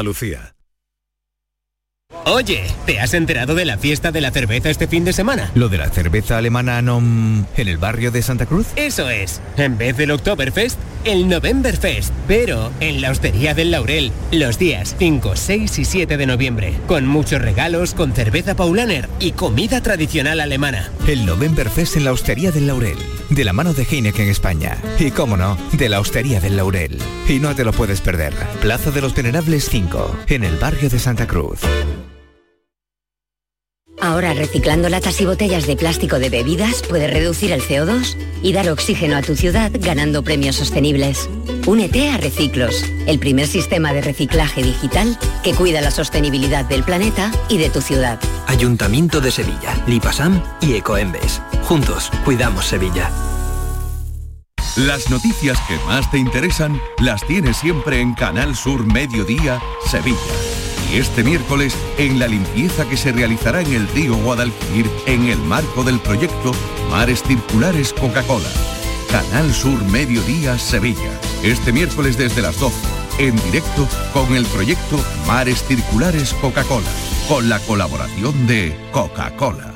[0.00, 0.50] Λουσία.
[2.24, 5.50] Oye, ¿te has enterado de la fiesta de la cerveza este fin de semana?
[5.54, 6.98] ¿Lo de la cerveza alemana no...
[6.98, 8.66] en el barrio de Santa Cruz?
[8.76, 9.40] Eso es.
[9.56, 12.12] En vez del Oktoberfest, el Novemberfest.
[12.28, 16.74] Pero en la Hostería del Laurel, los días 5, 6 y 7 de noviembre.
[16.86, 20.90] Con muchos regalos, con cerveza Paulaner y comida tradicional alemana.
[21.08, 22.98] El Novemberfest en la Hostería del Laurel.
[23.30, 24.76] De la mano de Heineken España.
[25.00, 26.98] Y cómo no, de la Hostería del Laurel.
[27.28, 28.32] Y no te lo puedes perder.
[28.60, 31.60] Plaza de los Venerables 5, en el barrio de Santa Cruz.
[34.02, 38.68] Ahora reciclando latas y botellas de plástico de bebidas puedes reducir el CO2 y dar
[38.68, 41.30] oxígeno a tu ciudad ganando premios sostenibles.
[41.66, 47.30] Únete a Reciclos, el primer sistema de reciclaje digital que cuida la sostenibilidad del planeta
[47.48, 48.18] y de tu ciudad.
[48.48, 51.40] Ayuntamiento de Sevilla, Lipasam y Ecoembes.
[51.62, 53.08] Juntos, cuidamos Sevilla.
[54.78, 60.16] Las noticias que más te interesan las tienes siempre en Canal Sur Mediodía, Sevilla.
[60.92, 65.84] Este miércoles en la limpieza que se realizará en el río Guadalquivir en el marco
[65.84, 66.52] del proyecto
[66.90, 68.50] Mares Circulares Coca-Cola.
[69.10, 71.18] Canal Sur Mediodía, Sevilla.
[71.42, 72.76] Este miércoles desde las 12,
[73.20, 76.90] en directo con el proyecto Mares Circulares Coca-Cola,
[77.26, 79.72] con la colaboración de Coca-Cola.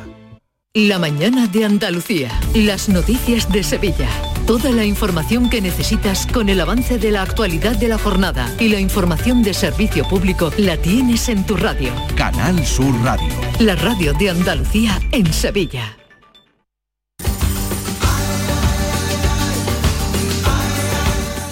[0.75, 2.39] La mañana de Andalucía.
[2.55, 4.36] Las noticias de Sevilla.
[4.47, 8.69] Toda la información que necesitas con el avance de la actualidad de la jornada y
[8.69, 11.93] la información de servicio público la tienes en tu radio.
[12.15, 13.27] Canal Sur Radio.
[13.59, 15.97] La radio de Andalucía en Sevilla.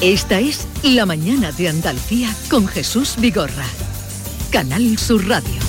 [0.01, 3.67] Esta es La mañana de Andalucía con Jesús Vigorra.
[4.53, 5.64] Canal Sur Radio.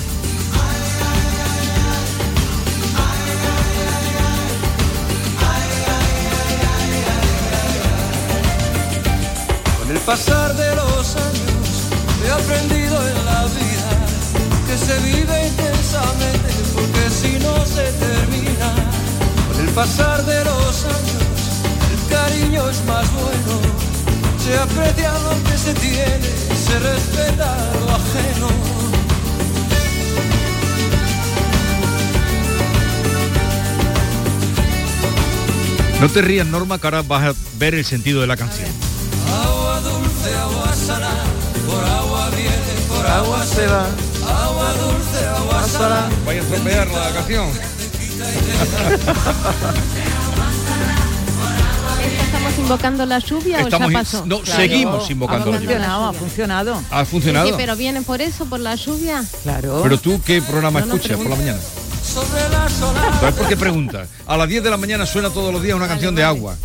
[10.06, 11.68] Pasar de los años
[12.24, 13.90] he aprendido en la vida
[14.68, 18.72] que se vive intensamente porque si no se termina.
[19.48, 21.24] Con el pasar de los años
[21.92, 23.60] el cariño es más bueno.
[24.44, 28.48] Se aprecia lo que se tiene, se respeta lo ajeno.
[36.00, 38.85] No te rías, Norma, que ahora vas a ver el sentido de la canción.
[40.26, 41.24] Dulce, agua salada,
[41.66, 43.86] por agua viene, por agua se va.
[44.44, 46.08] Agua dulce, agua salada.
[46.24, 47.48] Vaya a estropear la canción.
[52.24, 54.26] ¿Estamos invocando la lluvia Estamos o ya pasó?
[54.26, 55.68] no, seguimos invocando la lluvia.
[55.68, 56.82] funcionado, ha funcionado.
[56.90, 57.48] ¿Ha funcionado?
[57.48, 59.24] Sí, pero vienen por eso, por la lluvia.
[59.44, 59.80] Claro.
[59.82, 61.58] Pero tú, ¿qué programa No, no escuchas por la mañana?
[62.04, 64.08] Sobre la sola ¿Sabes por qué preguntas?
[64.26, 66.56] A las 10 de la mañana suena todos los días una canción de agua.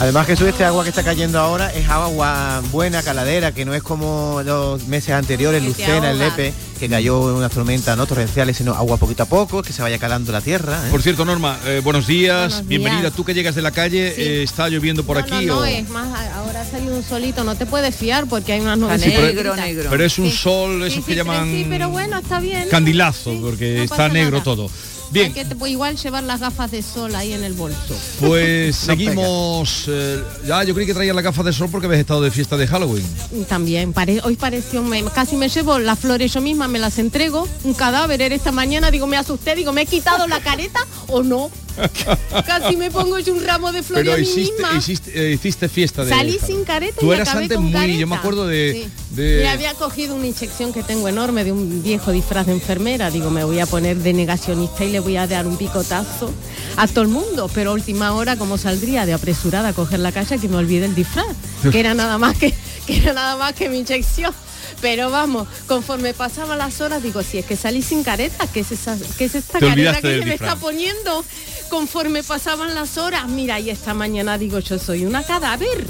[0.00, 3.82] Además Jesús, este agua que está cayendo ahora es agua buena, caladera, que no es
[3.82, 6.20] como los meses anteriores, Que Lucena, el.
[6.20, 9.82] Lepe, que cayó en una tormenta no torrenciales, sino agua poquito a poco, que se
[9.82, 10.86] vaya calando la tierra.
[10.86, 10.90] ¿eh?
[10.92, 13.00] Por cierto, Norma, eh, buenos días, Buenos bienvenida.
[13.00, 13.12] días.
[13.14, 14.22] Tú que llegas de la calle, Sí.
[14.22, 15.46] eh, ¿está lloviendo por no, aquí?
[15.46, 18.52] no, no, o- es más, ahora ha salido un solito, no te puedes fiar porque
[18.52, 19.02] hay unas nubes.
[19.02, 19.90] Sí, pero- negro, negro.
[19.90, 20.36] Pero es un Sí.
[20.36, 22.68] sol, Sí, esos sí, que llaman Sí, pero bueno, está bien.
[22.70, 24.44] candilazo, porque no está negro nada.
[24.44, 24.70] todo.
[25.10, 27.96] Bien, Hay que te- pues igual llevar las gafas de sol ahí en el bolso.
[28.20, 29.84] pues seguimos.
[29.88, 32.56] eh, ya, yo creí que traía la gafa de sol porque habéis estado de fiesta
[32.56, 33.04] de Halloween.
[33.48, 37.48] También, pare- hoy pareció, me- casi me llevo las flores yo misma, me las entrego.
[37.64, 41.22] Un cadáver era esta mañana, digo, me asusté, digo, ¿me he quitado la careta o
[41.22, 41.50] no?
[42.46, 44.78] casi me pongo yo un ramo de flores Pero a mí hiciste, misma.
[44.78, 47.72] hiciste, eh, hiciste fiesta de Salí sin careta Tú y eras acabé antes con muy,
[47.72, 47.98] careta.
[47.98, 49.14] yo me acuerdo de, Sí.
[49.16, 53.10] de- Me había cogido una inyección que tengo enorme de un viejo disfraz de enfermera.
[53.10, 56.32] Digo, me voy a poner de negacionista y le voy a dar un picotazo
[56.76, 57.50] a todo el mundo.
[57.54, 60.84] Pero a última hora, como saldría de apresurada a coger la calle, que me olvide
[60.86, 61.26] el disfraz,
[61.72, 62.54] que era nada más que,
[62.86, 64.32] que era nada más que mi inyección.
[64.80, 68.70] Pero vamos, conforme pasaban las horas, digo, si es que salí sin careta, ¿qué es,
[68.72, 71.24] esa, qué es esta careta que se me está poniendo?
[71.68, 75.84] Conforme pasaban las horas, mira, y esta mañana digo, yo soy una cadáver.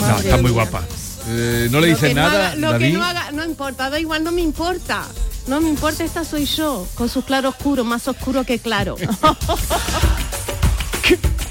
[0.00, 0.64] No, está muy mía.
[0.64, 0.82] guapa.
[1.28, 4.32] Eh, no le no nada, haga- lo que no haga, no importa, da igual, no
[4.32, 5.06] me importa.
[5.46, 8.96] No me importa, esta soy yo, con sus claros oscuros, más oscuro que claro.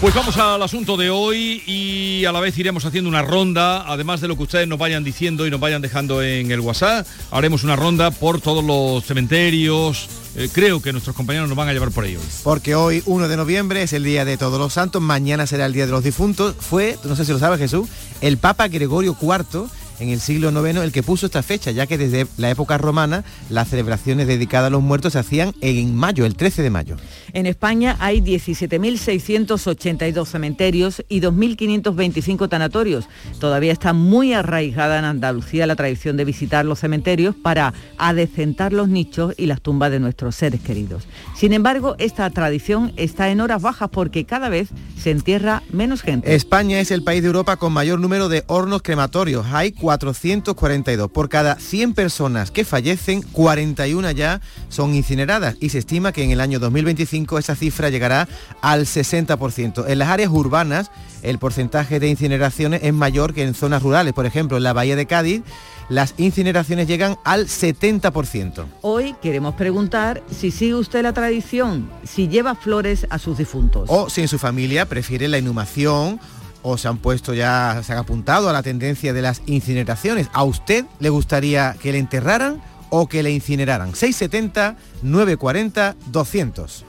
[0.00, 4.22] Pues vamos al asunto de hoy y a la vez iremos haciendo una ronda, además
[4.22, 7.64] de lo que ustedes nos vayan diciendo y nos vayan dejando en el WhatsApp, haremos
[7.64, 10.08] una ronda por todos los cementerios.
[10.36, 12.18] Eh, creo que nuestros compañeros nos van a llevar por ello.
[12.44, 15.74] Porque hoy, 1 de noviembre, es el Día de Todos los Santos, mañana será el
[15.74, 16.56] Día de los Difuntos.
[16.58, 17.86] Fue, no sé si lo sabes Jesús,
[18.22, 19.66] el Papa Gregorio IV
[20.00, 23.24] en el siglo IX el que puso esta fecha, ya que desde la época romana
[23.48, 26.96] las celebraciones dedicadas a los muertos se hacían en mayo, el 13 de mayo.
[27.32, 33.06] En España hay 17.682 cementerios y 2.525 tanatorios.
[33.38, 38.88] Todavía está muy arraigada en Andalucía la tradición de visitar los cementerios para adecentar los
[38.88, 41.04] nichos y las tumbas de nuestros seres queridos.
[41.36, 44.68] Sin embargo, esta tradición está en horas bajas porque cada vez
[44.98, 46.34] se entierra menos gente.
[46.34, 49.46] España es el país de Europa con mayor número de hornos crematorios.
[49.52, 51.10] Hay 442.
[51.10, 56.30] Por cada 100 personas que fallecen, 41 ya son incineradas y se estima que en
[56.30, 58.28] el año 2025 esa cifra llegará
[58.62, 59.84] al 60%.
[59.88, 60.90] En las áreas urbanas
[61.22, 64.12] el porcentaje de incineraciones es mayor que en zonas rurales.
[64.12, 65.42] Por ejemplo, en la Bahía de Cádiz
[65.88, 68.64] las incineraciones llegan al 70%.
[68.82, 73.88] Hoy queremos preguntar si sigue usted la tradición, si lleva flores a sus difuntos.
[73.88, 76.20] O si en su familia prefiere la inhumación
[76.62, 80.28] o se han puesto ya, se han apuntado a la tendencia de las incineraciones.
[80.32, 83.94] ¿A usted le gustaría que le enterraran o que le incineraran?
[83.94, 86.84] 670 940 200.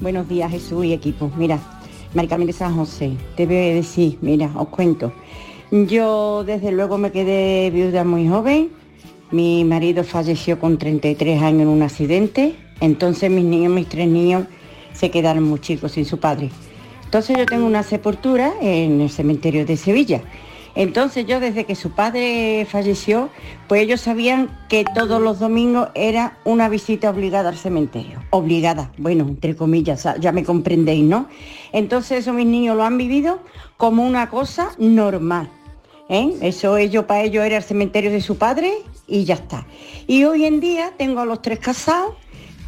[0.00, 1.30] Buenos días Jesús y equipo.
[1.36, 1.58] Mira,
[2.28, 5.12] Carmen de San José, te voy a decir, mira, os cuento.
[5.70, 8.70] Yo desde luego me quedé viuda muy joven.
[9.30, 12.56] Mi marido falleció con 33 años en un accidente.
[12.80, 14.46] Entonces mis niños, mis tres niños,
[14.94, 16.50] se quedaron muy chicos sin su padre.
[17.08, 20.20] Entonces yo tengo una sepultura en el cementerio de Sevilla.
[20.74, 23.30] Entonces yo desde que su padre falleció,
[23.66, 28.22] pues ellos sabían que todos los domingos era una visita obligada al cementerio.
[28.28, 31.28] Obligada, bueno, entre comillas, ya me comprendéis, ¿no?
[31.72, 33.40] Entonces eso mis niños lo han vivido
[33.78, 35.48] como una cosa normal.
[36.10, 36.34] ¿eh?
[36.42, 38.74] Eso ellos para ellos era el cementerio de su padre
[39.06, 39.66] y ya está.
[40.06, 42.16] Y hoy en día tengo a los tres casados,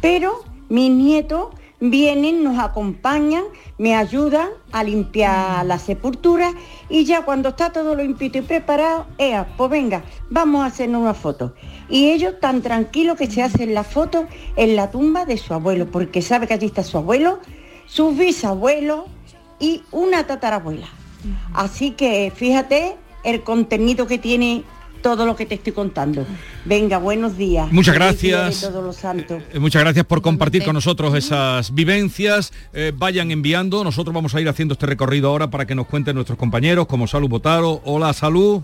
[0.01, 1.49] pero mis nietos
[1.81, 3.43] vienen, nos acompañan,
[3.79, 6.53] me ayudan a limpiar la sepultura
[6.89, 11.01] y ya cuando está todo lo limpito y preparado, ea, pues venga, vamos a hacernos
[11.01, 11.55] una foto.
[11.89, 15.89] Y ellos tan tranquilos que se hacen la foto en la tumba de su abuelo,
[15.89, 17.39] porque sabe que allí está su abuelo,
[17.87, 19.07] su bisabuelo
[19.59, 20.87] y una tatarabuela.
[21.53, 24.63] Así que fíjate el contenido que tiene
[25.01, 26.25] todo lo que te estoy contando.
[26.65, 27.71] Venga, buenos días.
[27.71, 28.63] Muchas gracias.
[29.53, 32.53] Eh, muchas gracias por compartir con nosotros esas vivencias.
[32.73, 33.83] Eh, vayan enviando.
[33.83, 37.07] Nosotros vamos a ir haciendo este recorrido ahora para que nos cuenten nuestros compañeros, como
[37.07, 37.81] Salud Botaro.
[37.85, 38.61] Hola, Salud.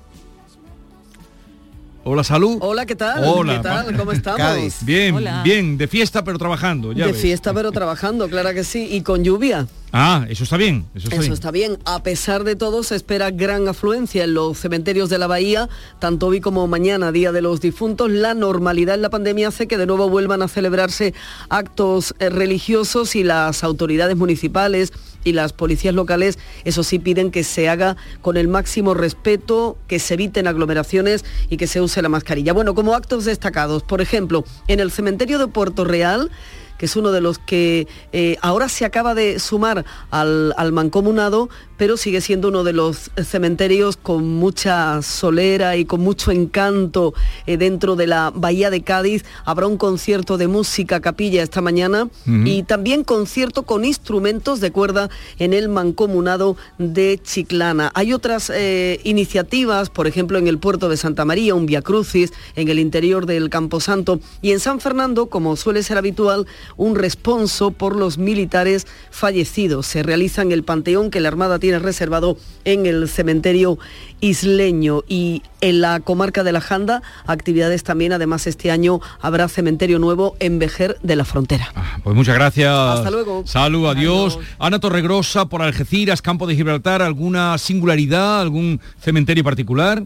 [2.10, 2.60] Hola, Salud.
[2.62, 3.22] Hola, ¿qué tal?
[3.26, 3.58] Hola.
[3.58, 3.98] ¿Qué tal?
[3.98, 4.86] ¿Cómo estamos?
[4.86, 5.14] Bien,
[5.44, 6.94] bien, de fiesta pero trabajando.
[6.94, 8.88] de fiesta pero trabajando, claro que sí.
[8.90, 9.68] Y con lluvia.
[9.92, 10.86] Ah, eso está bien.
[10.96, 11.80] Eso, está, bien.
[11.84, 15.68] A pesar de todo, se espera gran afluencia en los cementerios de la bahía,
[16.00, 18.10] tanto hoy como mañana, Día de los Difuntos.
[18.10, 21.14] La normalidad en la pandemia hace que de nuevo vuelvan a celebrarse
[21.50, 24.94] actos eh, religiosos y las autoridades municipales
[25.28, 30.00] y las policías locales, eso sí, piden que se haga con el máximo respeto, que
[30.00, 32.54] se eviten aglomeraciones y que se use la mascarilla.
[32.54, 36.32] Bueno, como actos destacados, por ejemplo, en el cementerio de Puerto Real,
[36.78, 41.50] que es uno de los que eh, ahora se acaba de sumar al, al, mancomunado,
[41.78, 47.14] pero sigue siendo uno de los cementerios con mucha solera y con mucho encanto
[47.46, 49.24] eh, dentro de la Bahía de Cádiz.
[49.46, 55.10] Habrá un concierto de música capilla esta mañana y también concierto con instrumentos de cuerda
[55.40, 57.92] en el mancomunado de Chiclana.
[57.94, 62.34] Hay otras eh, iniciativas, por ejemplo en el puerto de Santa María, un Via Crucis,
[62.56, 67.72] en el interior del Camposanto y en San Fernando, como suele ser habitual, un responso
[67.72, 69.88] por los militares fallecidos.
[69.88, 73.78] Se realiza en el Panteón que la Armada tiene reservado en el cementerio
[74.20, 78.14] isleño y en la comarca de la Janda actividades también.
[78.14, 81.72] Además, este año habrá cementerio nuevo en Vejer de la Frontera.
[81.76, 82.72] Ah, pues muchas gracias.
[82.72, 83.44] Hasta luego.
[83.46, 84.40] Salud, adiós.
[84.60, 90.04] Ana Torregrosa por Algeciras, Campo de Gibraltar, ¿alguna singularidad, algún cementerio particular?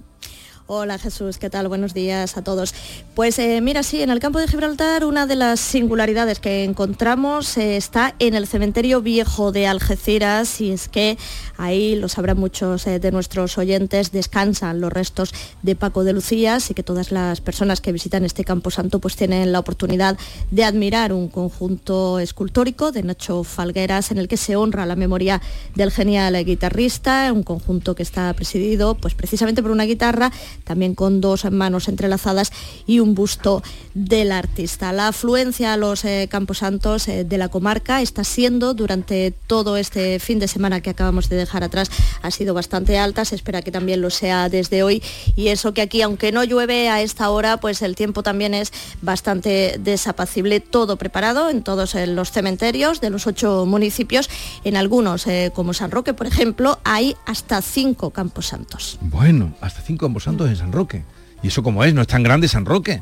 [0.74, 1.68] Hola Jesús, ¿qué tal?
[1.68, 2.74] Buenos días a todos.
[3.14, 7.58] Pues eh, mira, sí, en el campo de Gibraltar una de las singularidades que encontramos
[7.58, 11.18] eh, está en el cementerio viejo de Algeciras y es que
[11.58, 16.56] ahí, lo sabrán muchos eh, de nuestros oyentes, descansan los restos de Paco de Lucía,
[16.56, 20.18] así que todas las personas que visitan este campo santo pues tienen la oportunidad
[20.52, 25.42] de admirar un conjunto escultórico de Nacho Falgueras en el que se honra la memoria
[25.76, 30.32] del genial guitarrista, un conjunto que está presidido pues precisamente por una guitarra
[30.72, 32.54] también con dos manos entrelazadas
[32.88, 33.62] y un busto
[33.94, 34.94] del artista.
[34.94, 40.18] La afluencia a los eh, camposantos eh, de la comarca está siendo durante todo este
[40.20, 43.72] fin de semana que acabamos de dejar atrás ha sido bastante alta, se espera que
[43.72, 45.04] también lo sea desde hoy
[45.36, 48.72] y eso que aquí aunque no llueve a esta hora pues el tiempo también es
[49.02, 54.30] bastante desapacible, todo preparado en todos eh, los cementerios de los ocho municipios,
[54.64, 58.98] en algunos como San Roque por ejemplo hay hasta cinco camposantos.
[59.02, 61.04] Bueno, hasta cinco camposantos San Roque.
[61.44, 61.94] ¿Y eso cómo es?
[61.94, 63.02] ¿No es tan grande San Roque?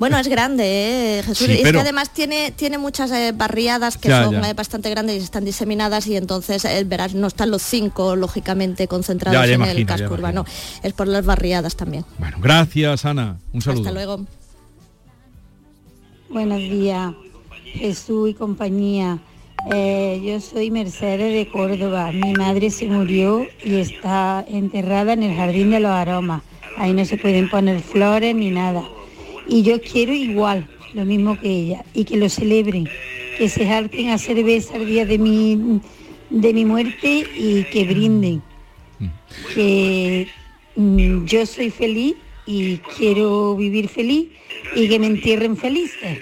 [0.00, 0.64] Bueno, es grande,
[1.18, 1.46] ¿eh, Jesús.
[1.46, 4.50] Sí, es que además tiene, tiene muchas eh, barriadas que Ya, son ya.
[4.50, 8.86] eh, bastante grandes y están diseminadas y entonces eh, verás, no están los cinco, lógicamente,
[8.86, 10.44] concentrados Ya, ya en imagino, el casco urbano.
[10.82, 12.04] Es por las barriadas también.
[12.18, 13.38] Bueno, gracias Ana.
[13.52, 13.80] Un saludo.
[13.82, 14.24] Hasta luego.
[16.30, 17.12] Buenos días,
[17.74, 19.18] Jesús y compañía.
[19.72, 22.12] Eh, yo soy Mercedes de Córdoba.
[22.12, 26.42] Mi madre se murió y está enterrada en el Jardín de los Aromas.
[26.78, 28.84] Ahí no se pueden poner flores ni nada.
[29.48, 32.88] Y yo quiero igual, lo mismo que ella, y que lo celebren,
[33.36, 35.80] que se harten a cerveza el día de mi,
[36.30, 38.42] de mi muerte y que brinden.
[39.54, 40.28] Que
[40.76, 42.14] mm, yo soy feliz
[42.46, 44.28] y quiero vivir feliz
[44.74, 46.18] y que me entierren felices.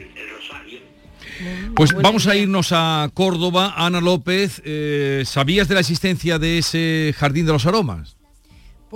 [1.74, 3.74] Pues vamos a irnos a Córdoba.
[3.76, 8.15] Ana López, eh, ¿sabías de la existencia de ese Jardín de los Aromas?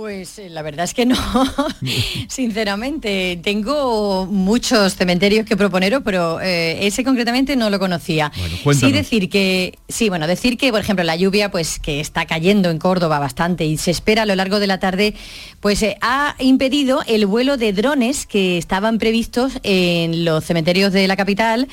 [0.01, 1.15] Pues eh, la verdad es que no,
[2.27, 3.39] sinceramente.
[3.43, 8.31] Tengo muchos cementerios que proponeros, pero eh, ese concretamente no lo conocía.
[8.73, 12.71] sí decir que, sí, bueno, decir que, por ejemplo, la lluvia, pues que está cayendo
[12.71, 15.13] en Córdoba bastante y se espera a lo largo de la tarde,
[15.59, 21.07] pues eh, ha impedido el vuelo de drones que estaban previstos en los cementerios de
[21.07, 21.67] la capital,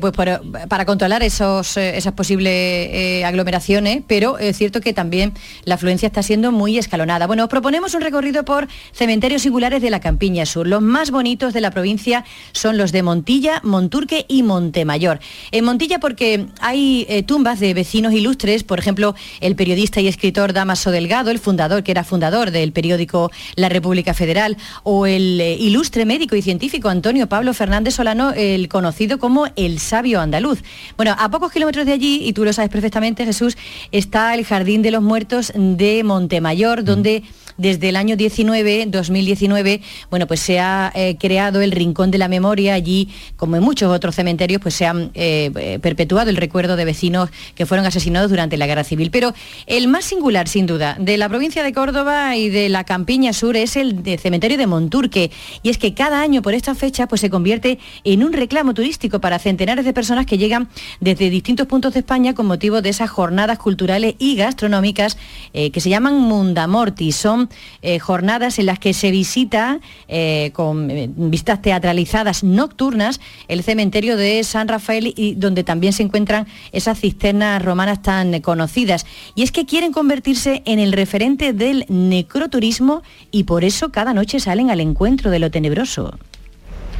[0.00, 0.40] pues para,
[0.70, 6.52] para controlar esos, esas posibles aglomeraciones, pero es cierto que también la afluencia está siendo
[6.52, 7.26] muy escalonada.
[7.26, 10.68] Bueno, os proponemos un recorrido por cementerios singulares de la Campiña Sur.
[10.68, 15.18] Los más bonitos de la provincia son los de Montilla, Monturque y Montemayor.
[15.50, 20.52] En Montilla porque hay eh, tumbas de vecinos ilustres, por ejemplo, el periodista y escritor
[20.52, 25.54] Damaso Delgado, el fundador, que era fundador del periódico La República Federal, o el eh,
[25.54, 30.62] ilustre médico y científico Antonio Pablo Fernández Solano, el conocido como el sabio andaluz.
[30.96, 33.58] Bueno, a pocos kilómetros de allí, y tú lo sabes perfectamente, Jesús,
[33.90, 37.24] está el Jardín de los Muertos de Montemayor, donde
[37.56, 42.28] desde el año 19, 2019, bueno, pues se ha eh, creado el Rincón de la
[42.28, 42.74] Memoria.
[42.74, 46.84] Allí, como en muchos otros cementerios, pues se han eh, eh, perpetuado el recuerdo de
[46.84, 49.10] vecinos que fueron asesinados durante la Guerra Civil.
[49.10, 49.34] Pero
[49.66, 53.56] el más singular, sin duda, de la provincia de Córdoba y de la Campiña Sur
[53.56, 55.30] es el cementerio de Monturque.
[55.62, 59.20] Y es que cada año por esta fecha pues se convierte en un reclamo turístico
[59.20, 60.68] para centenares de personas que llegan
[61.00, 65.16] desde distintos puntos de España con motivo de esas jornadas culturales y gastronómicas
[65.52, 67.12] que se llaman Mundamorti.
[67.12, 67.45] Son
[67.82, 74.16] eh, jornadas en las que se visita eh, con eh, vistas teatralizadas nocturnas el cementerio
[74.16, 79.06] de San Rafael y donde también se encuentran esas cisternas romanas tan conocidas.
[79.34, 84.40] Y es que quieren convertirse en el referente del necroturismo y por eso cada noche
[84.40, 86.18] salen al encuentro de lo tenebroso.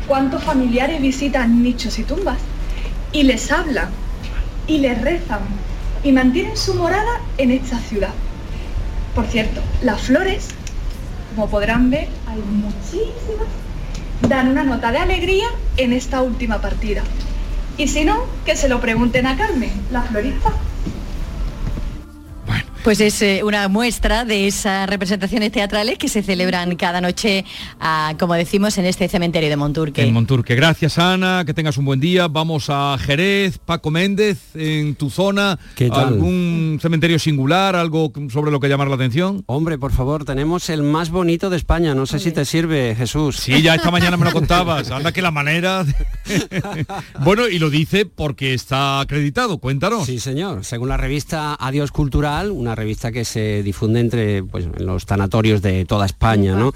[0.07, 2.39] ¿Cuántos familiares visitan nichos y tumbas?
[3.13, 3.89] Y les hablan,
[4.69, 5.41] y les rezan,
[6.05, 8.13] y mantienen su morada en esta ciudad.
[9.17, 10.49] Por cierto, las flores,
[11.35, 13.49] como podrán ver, hay muchísimas,
[14.29, 15.47] dan una nota de alegría
[15.79, 17.03] en esta última partida.
[17.79, 20.53] Y si no, que se lo pregunten a Carmen, la florista.
[22.87, 27.45] Pues es eh, una muestra de esas representaciones teatrales que se celebran cada noche,
[27.81, 30.03] ah, como decimos, en este cementerio de Monturque.
[30.05, 30.55] En Monturque.
[30.55, 32.29] Gracias Ana, que tengas un buen día.
[32.29, 35.59] Vamos a Jerez, Paco Méndez, en tu zona.
[35.75, 36.07] ¿Qué tal?
[36.07, 39.43] ¿Algún cementerio singular, algo sobre lo que llamar la atención?
[39.47, 41.93] Hombre, por favor, tenemos el más bonito de España.
[41.93, 43.39] No sé si te sirve, Jesús.
[43.39, 44.93] Sí, ya esta mañana me lo contabas.
[44.93, 45.83] Anda que la manera...
[45.83, 45.97] de-
[47.25, 49.59] bueno, y lo dice porque está acreditado.
[49.59, 50.07] Cuéntanos.
[50.07, 50.65] Sí, señor.
[50.65, 55.85] Según la revista Adiós Cultural, una revista que se difunde entre pues, los tanatorios de
[55.85, 56.73] toda España, ¿no?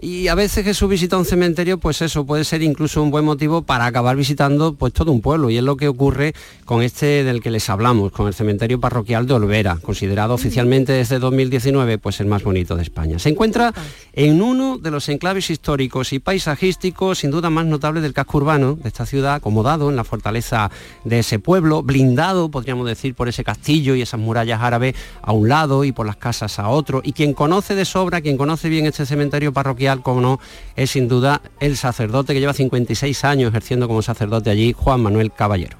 [0.00, 3.62] Y a veces Jesús visita un cementerio, pues eso puede ser incluso un buen motivo
[3.62, 5.50] para acabar visitando pues todo un pueblo.
[5.50, 9.26] Y es lo que ocurre con este del que les hablamos, con el cementerio parroquial
[9.26, 13.18] de Olvera, considerado oficialmente desde 2019 pues el más bonito de España.
[13.18, 13.74] Se encuentra
[14.12, 18.74] en uno de los enclaves históricos y paisajísticos sin duda más notables del casco urbano
[18.80, 20.70] de esta ciudad, acomodado en la fortaleza
[21.02, 25.48] de ese pueblo, blindado, podríamos decir, por ese castillo y esas murallas árabes a un
[25.48, 27.00] lado y por las casas a otro.
[27.02, 30.40] Y quien conoce de sobra, quien conoce bien este cementerio parroquial, como no,
[30.76, 35.32] es sin duda el sacerdote que lleva 56 años ejerciendo como sacerdote allí, Juan Manuel
[35.32, 35.78] Caballero.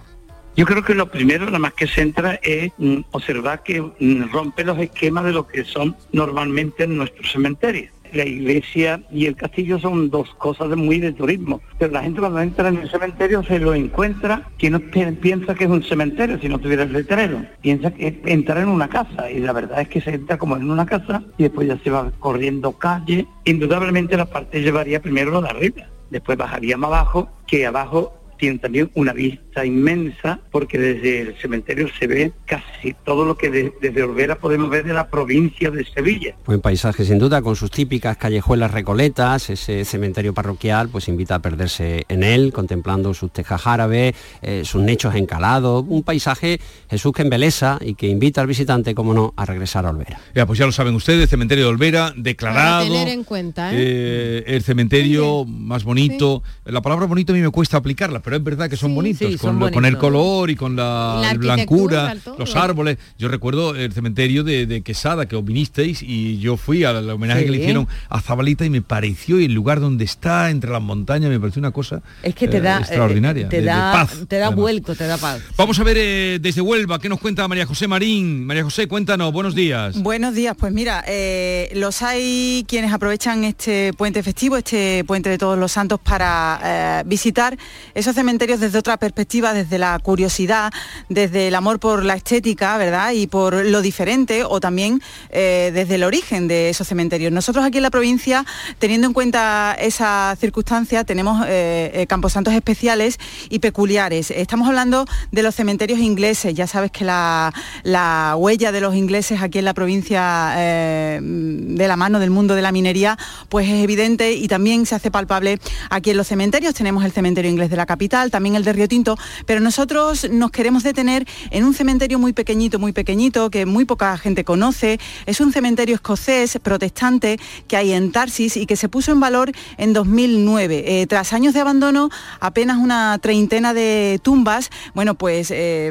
[0.57, 4.33] Yo creo que lo primero, nada más que se entra, es mm, observar que mm,
[4.33, 7.93] rompe los esquemas de lo que son normalmente en nuestros cementerios.
[8.13, 12.41] La iglesia y el castillo son dos cosas muy de turismo, pero la gente cuando
[12.41, 16.39] entra en el cementerio se lo encuentra que no pi- piensa que es un cementerio
[16.41, 19.89] si no tuviera el letrero, piensa que entrar en una casa y la verdad es
[19.89, 23.27] que se entra como en una casa y después ya se va corriendo calle.
[23.45, 28.59] Indudablemente la parte llevaría primero lo de arriba, después bajaría más abajo, que abajo tiene
[28.59, 33.51] también una vista vista inmensa porque desde el cementerio se ve casi todo lo que
[33.51, 36.35] de- desde Olvera podemos ver de la provincia de Sevilla.
[36.47, 41.39] Buen paisaje sin duda, con sus típicas callejuelas recoletas, ese cementerio parroquial pues invita a
[41.41, 46.61] perderse en él, contemplando sus tejas árabes, eh, sus nichos encalados, un paisaje
[46.91, 50.21] Jesús que embelesa y que invita al visitante, como no, a regresar a Olvera.
[50.35, 52.85] Ya, pues ya lo saben ustedes, cementerio de Olvera, declarado.
[52.85, 53.77] tener en cuenta, ¿eh?
[53.79, 56.43] eh, el cementerio más bonito.
[56.65, 59.39] La palabra bonito a mí me cuesta aplicarla, pero es verdad que son bonitos, sí,
[59.49, 62.99] con, lo- con el color y con la, Y la blancura, los árboles.
[63.19, 67.45] Yo recuerdo el cementerio de, de Quesada, que os vinisteis y yo fui al homenaje
[67.45, 70.83] que le hicieron a Zabalita y me pareció, y el lugar donde está, entre las
[70.83, 73.69] montañas, me pareció una cosa Es que te eh, da, extraordinaria, eh, te de- de
[73.69, 74.61] da, paz, te da además.
[74.63, 75.41] vuelco, te da paz.
[75.57, 78.45] Vamos a ver eh, desde Huelva, ¿qué nos cuenta María José Marín?
[78.47, 80.01] María José, cuéntanos, buenos días.
[80.03, 85.39] Buenos días, pues mira, eh, los hay quienes aprovechan este puente festivo, este puente de
[85.39, 87.57] todos los santos para eh, visitar
[87.95, 90.73] esos cementerios desde otra perspectiva, desde la curiosidad,
[91.09, 93.13] desde el amor por la estética, ¿verdad?
[93.13, 97.31] Y por lo diferente o también eh, desde el origen de esos cementerios.
[97.31, 98.47] Nosotros aquí en la provincia,
[98.79, 103.19] teniendo en cuenta esa circunstancia, tenemos eh, eh, camposantos especiales
[103.51, 104.31] y peculiares.
[104.31, 106.55] Estamos hablando de los cementerios ingleses.
[106.55, 111.87] Ya sabes que la, la huella de los ingleses aquí en la provincia eh, de
[111.87, 113.19] la mano del mundo de la minería,
[113.51, 115.59] pues es evidente y también se hace palpable
[115.91, 116.75] aquí en los cementerios.
[116.75, 120.51] Tenemos el cementerio inglés de la capital, también el de Río Tinto, pero nosotros nos
[120.51, 124.99] queremos detener en un cementerio muy pequeñito, muy pequeñito, que muy poca gente conoce.
[125.27, 129.53] Es un cementerio escocés protestante que hay en Tarsis y que se puso en valor
[129.77, 130.85] en 2009.
[130.87, 132.11] Eh, tras años de abandono,
[132.41, 135.91] apenas una treintena de tumbas, bueno, pues eh,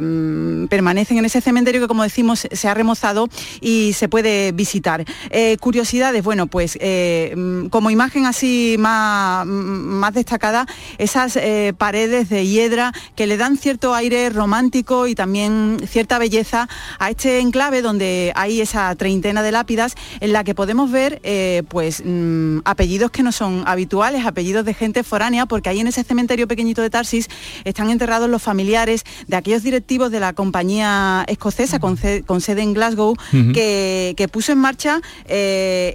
[0.70, 3.28] permanecen en ese cementerio que, como decimos, se ha remozado
[3.62, 5.06] y se puede visitar.
[5.30, 10.66] Eh, curiosidades, bueno, pues mm, como imagen así más, mm, destacada,
[10.98, 11.38] esas
[11.78, 16.70] paredes de hiedra que le dan cierto aire romántico y también cierta belleza
[17.00, 21.64] a este enclave donde hay esa treintena de lápidas en la que podemos ver eh,
[21.68, 26.04] pues mm, apellidos que no son habituales, apellidos de gente foránea, porque ahí en ese
[26.04, 27.28] cementerio pequeñito de Tarsis
[27.66, 33.16] están enterrados los familiares de aquellos directivos de la compañía escocesa con, sede en Glasgow
[33.54, 35.94] que, que puso en marcha eh,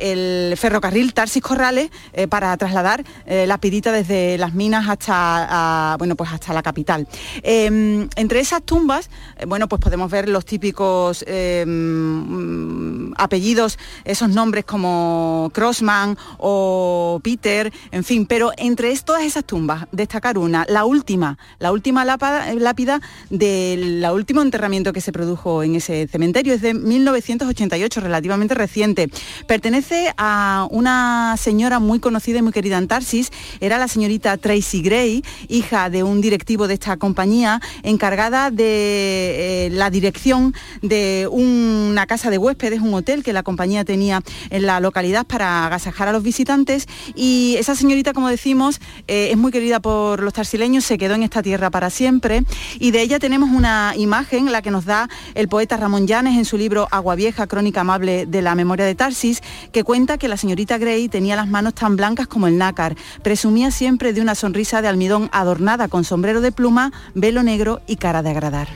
[0.50, 6.16] el ferrocarril Tarsis Corrales eh, para trasladar la pirita desde las minas hasta, a- bueno,
[6.16, 7.06] pues hasta la capital.
[7.42, 14.64] Eh, entre esas tumbas, eh, bueno, pues podemos ver los típicos mm, apellidos, esos nombres
[14.64, 21.38] como Crossman o Peter, en fin, pero entre todas esas tumbas, destacar una, la última,
[21.58, 28.00] la última lápida del último enterramiento que se produjo en ese cementerio, es de 1988,
[28.00, 29.08] relativamente reciente.
[29.46, 34.82] Pertenece a una señora muy conocida y muy querida en Tarsis, era la señorita Tracy
[34.82, 42.06] Gray, hija de un directivo de esta compañía, encargada de eh, la dirección de una
[42.06, 46.12] casa de huéspedes, un hotel que la compañía tenía en la localidad para agasajar a
[46.12, 46.86] los visitantes.
[47.16, 51.24] Y esa señorita, como decimos, eh, es muy querida por los tarsileños, se quedó en
[51.24, 52.44] esta tierra para siempre.
[52.78, 56.44] Y de ella tenemos una imagen, la que nos da el poeta Ramón Llanes en
[56.44, 60.36] su libro Agua Vieja, crónica amable de la memoria de Tarsis, que cuenta que la
[60.36, 64.82] señorita Gray tenía las manos tan blancas como el nácar, presumía siempre de una sonrisa
[64.82, 68.68] de almidón adornada con sombrero de pluma, velo negro y cara de agradar.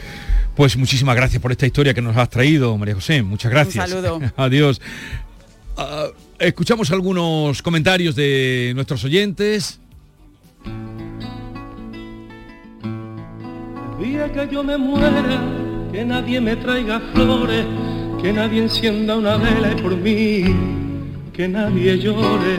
[0.57, 3.23] Pues muchísimas gracias por esta historia que nos has traído, María José.
[3.23, 3.91] Muchas gracias.
[3.91, 4.21] saludo.
[4.37, 4.81] Adiós.
[5.77, 6.07] Ah,
[6.39, 9.79] escuchamos algunos comentarios de nuestros oyentes.
[13.99, 15.43] El día que yo me muera,
[15.93, 17.67] que nadie me traiga flores,
[18.23, 20.45] que nadie encienda una vela y por mí,
[21.35, 22.57] que nadie llore.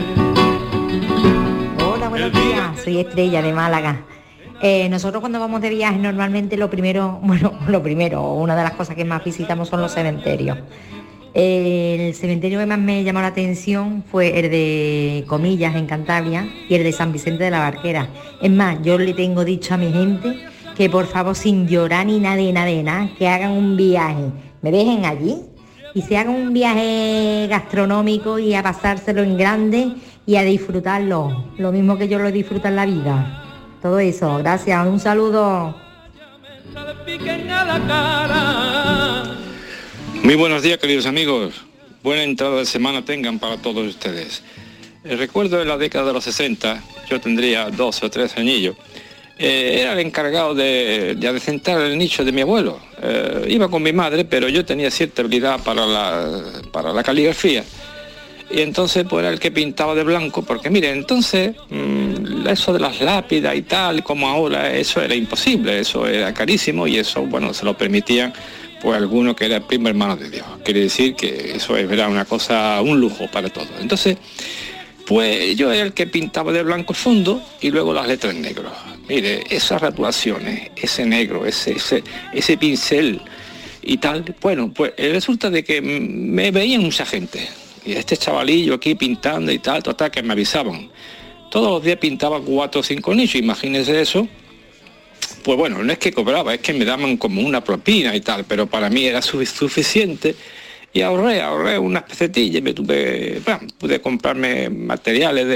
[1.84, 2.80] Hola, buenos días.
[2.84, 4.04] Soy Estrella de Málaga.
[4.60, 8.72] Eh, nosotros cuando vamos de viaje normalmente lo primero, bueno, lo primero, una de las
[8.72, 10.58] cosas que más visitamos son los cementerios.
[11.34, 16.74] El cementerio que más me llamó la atención fue el de Comillas en Cantabria y
[16.74, 18.08] el de San Vicente de la Barquera.
[18.42, 20.40] Es más, yo le tengo dicho a mi gente
[20.76, 24.30] que por favor sin llorar ni nada de nada que hagan un viaje,
[24.62, 25.42] me dejen allí
[25.94, 29.92] y se hagan un viaje gastronómico y a pasárselo en grande
[30.26, 33.47] y a disfrutarlo, lo mismo que yo lo disfruto en la vida.
[33.82, 35.74] Todo eso, gracias, un saludo.
[40.22, 41.54] Muy buenos días, queridos amigos.
[42.02, 44.42] Buena entrada de semana tengan para todos ustedes.
[45.04, 48.76] Eh, recuerdo en la década de los 60, yo tendría 12 o 13 añillos,
[49.38, 52.80] eh, era el encargado de, de el nicho de mi abuelo.
[53.00, 57.64] Eh, iba con mi madre, pero yo tenía cierta habilidad para la, para la caligrafía.
[58.50, 62.80] Y entonces pues era el que pintaba de blanco, porque mire, entonces mm, eso de
[62.80, 67.52] las lápidas y tal, como ahora, eso era imposible, eso era carísimo y eso, bueno,
[67.52, 68.32] se lo permitían
[68.80, 70.46] pues alguno que era el primo hermano de Dios.
[70.64, 73.68] Quiere decir que eso era una cosa, un lujo para todos.
[73.80, 74.16] Entonces,
[75.06, 78.70] pues yo era el que pintaba de blanco el fondo y luego las letras negro.
[79.08, 83.20] Mire, esas rotulaciones, ese negro, ese, ese, ese pincel
[83.82, 87.48] y tal, bueno, pues resulta de que me veían mucha gente.
[87.88, 90.90] Y este chavalillo aquí pintando y tal, total, que me avisaban.
[91.50, 94.28] Todos los días pintaba cuatro o cinco nichos, imagínense eso
[95.42, 98.44] pues bueno, no es que cobraba, es que me daban como una propina y tal,
[98.44, 100.34] pero para mí era suficiente
[100.92, 105.46] y ahorré, ahorré unas pesetillas, me tuve, bueno, pude comprarme materiales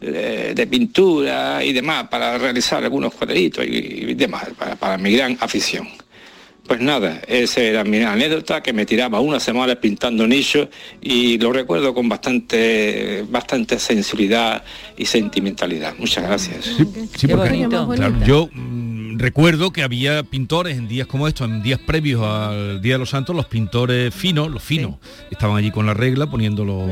[0.00, 5.88] de, de, pintura y demás para realizar algunos cuadritos y, demás, para, mi gran afición.
[6.68, 10.68] Pues nada, esa era mi anécdota que me tiraba una semana pintando nichos
[11.00, 14.62] y lo recuerdo con bastante, bastante sensibilidad
[14.94, 15.94] y sentimentalidad.
[15.98, 16.66] Muchas gracias.
[17.16, 17.66] Sí, porque,
[18.26, 18.50] yo
[19.18, 23.10] recuerdo que había pintores en días como estos, en días previos al Día de los
[23.10, 24.96] Santos, los pintores finos, los finos,
[25.30, 26.86] estaban allí con la regla poniendo los,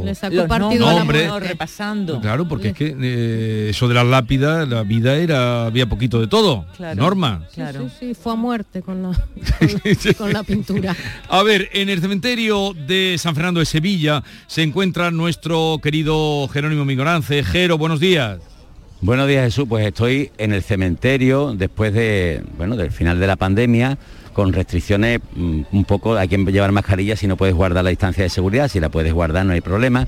[0.79, 2.21] nombres, repasando.
[2.21, 6.27] Claro, porque es que eh, eso de las lápidas, la vida era, había poquito de
[6.27, 6.67] todo.
[6.97, 7.47] Norma.
[7.55, 7.89] Claro.
[7.89, 9.11] Sí, sí, fue a muerte con la,
[10.19, 10.97] con la pintura.
[11.29, 16.85] A ver, en el cementerio de San Fernando de Sevilla se encuentra nuestro querido Jerónimo
[16.85, 17.45] Migorance.
[17.45, 18.56] Jero, buenos días.
[19.03, 23.37] Buenos días Jesús, pues estoy en el cementerio después de, bueno, del final de la
[23.37, 23.99] pandemia
[24.33, 28.25] con restricciones mm, un poco, hay que llevar mascarilla si no puedes guardar la distancia
[28.25, 30.07] de seguridad, si la puedes guardar no hay problema.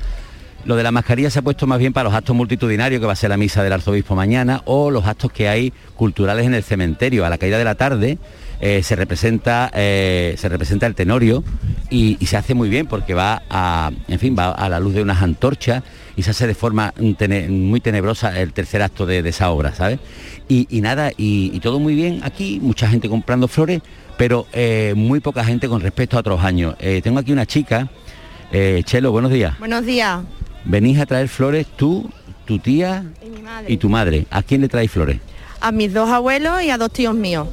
[0.64, 3.12] Lo de la mascarilla se ha puesto más bien para los actos multitudinarios, que va
[3.12, 6.62] a ser la misa del arzobispo mañana, o los actos que hay culturales en el
[6.62, 7.24] cementerio.
[7.24, 8.18] A la caída de la tarde
[8.60, 11.44] eh, se, representa, eh, se representa el tenorio
[11.90, 13.42] y, se hace muy bien porque va
[14.08, 15.84] en fin, va a la luz de unas antorchas
[16.18, 20.00] y se hace de forma muy tenebrosa el tercer acto de, esa obra, ¿sabes?
[20.48, 23.82] Y, nada, y, todo muy bien aquí, mucha gente comprando flores,
[24.16, 26.74] pero eh, muy poca gente con respecto a otros años.
[27.04, 27.88] tengo aquí una chica,
[28.82, 29.56] Chelo, buenos días.
[29.60, 30.22] Buenos días.
[30.64, 32.10] Venís a traer flores tú,
[32.44, 33.04] tu tía
[33.68, 34.26] y, y tu madre.
[34.30, 35.20] ¿A quién le traéis flores?
[35.60, 37.46] A mis dos abuelos y a dos tíos míos.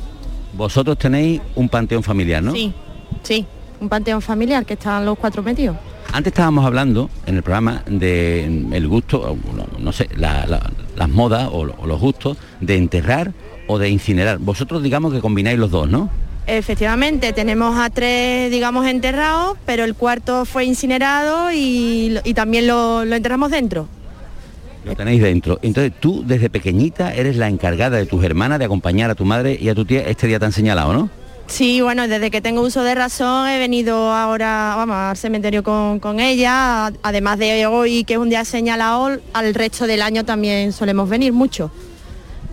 [0.53, 2.51] Vosotros tenéis un panteón familiar, ¿no?
[2.51, 2.73] Sí,
[3.21, 3.45] sí,
[3.79, 5.77] un panteón familiar que están los cuatro metidos.
[6.15, 9.37] Antes estábamos hablando en el programa de el gusto,
[9.79, 13.33] no, sé, las modas o, los gustos de enterrar
[13.67, 14.37] o de incinerar.
[14.37, 16.09] Vosotros digamos que combináis los dos, ¿no?
[16.47, 23.51] Efectivamente, tenemos a tres, digamos, enterrados, pero el cuarto fue incinerado y, también lo enterramos
[23.51, 23.89] dentro.
[24.85, 25.59] Lo tenéis dentro.
[25.63, 29.57] Entonces tú desde pequeñita eres la encargada de tus hermanas de acompañar a tu madre
[29.59, 31.09] y a tu tía este día tan señalado, ¿no?
[31.47, 36.19] Sí, bueno, desde que tengo uso de razón he venido ahora vamos, al cementerio con,
[36.19, 41.07] ella, además de hoy que es un día señalado, al resto del año también solemos
[41.07, 41.71] venir mucho.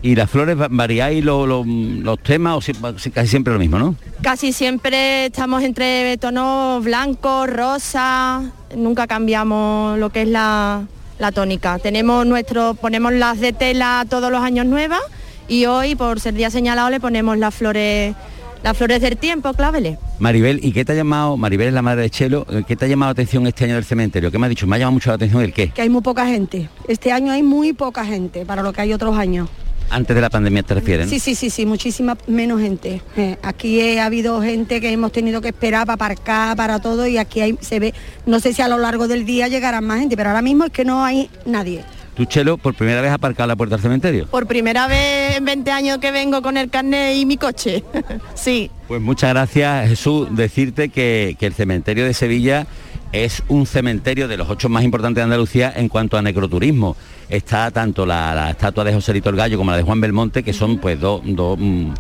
[0.03, 3.95] ¿Y las flores variáis los temas o casi siempre lo mismo, no?
[4.21, 10.83] Casi siempre estamos entre tonos blancos, rosa, nunca cambiamos lo que es la,
[11.19, 11.79] la tónica.
[11.79, 15.01] Tenemos nuestro, ponemos las de tela todos los años nuevas
[15.47, 18.17] y hoy, por ser día señalado, le ponemos las flores
[18.63, 19.99] las flores del tiempo, clávele.
[20.19, 22.89] Maribel, ¿y qué te ha llamado, Maribel es la madre de Chelo, qué te ha
[22.89, 24.31] llamado la atención este año del cementerio?
[24.31, 24.67] ¿Qué me ha dicho?
[24.67, 25.71] Me ha llamado mucho la atención el qué.
[25.71, 26.69] Que hay muy poca gente.
[26.89, 29.49] Este año hay muy poca gente para lo que hay otros años.
[29.91, 31.11] Antes de la pandemia te refieres.
[31.11, 33.03] Sí, sí, sí, sí, muchísima menos gente.
[33.17, 37.19] Eh, aquí ha habido gente que hemos tenido que esperar para aparcar, para todo, y
[37.19, 37.93] aquí hay, se ve,
[38.25, 40.71] no sé si a lo largo del día llegará más gente, pero ahora mismo es
[40.73, 41.85] que no hay nadie.
[42.15, 44.27] ¿Tú, Chelo, por primera vez aparcado la puerta del cementerio?
[44.27, 47.83] Por primera vez en 20 años que vengo con el carnet y mi coche,
[48.35, 48.71] sí.
[48.87, 52.67] Pues muchas gracias, Jesús, decirte que, que el cementerio de Sevilla
[53.13, 56.97] es un cementerio de los ocho más importantes de Andalucía en cuanto a necroturismo.
[57.29, 60.53] Está tanto la, estatua de José Lito el Gallo como la de Juan Belmonte, que
[60.53, 61.93] son pues mm,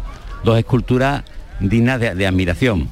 [0.44, 1.22] dos esculturas
[1.60, 2.88] dignas de, admiración.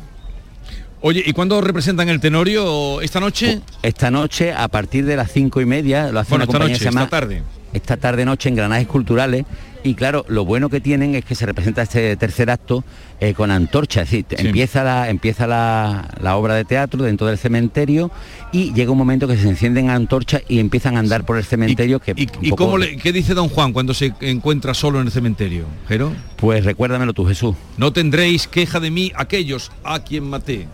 [1.02, 3.60] Oye, ¿y cuándo representan el Tenorio esta noche?
[3.82, 7.42] Esta noche a partir de las cinco y media lo hace una compañía esta tarde.
[7.72, 9.46] Esta tarde noche en Granajes Culturales
[9.82, 12.84] y claro, lo bueno que tienen es que se representa este tercer acto
[13.18, 18.10] eh, con antorcha, es decir, empieza, la, empieza la, obra de teatro dentro del cementerio
[18.52, 22.02] y llega un momento que se encienden antorchas y empiezan a andar por el cementerio.
[22.14, 25.12] ¿Y, que y, cómo le, qué dice don Juan cuando se encuentra solo en el
[25.12, 25.64] cementerio?
[25.88, 26.12] ¿Jero?
[26.36, 27.56] Pues recuérdamelo tú, Jesús.
[27.78, 30.68] No tendréis queja de mí aquellos a quien maté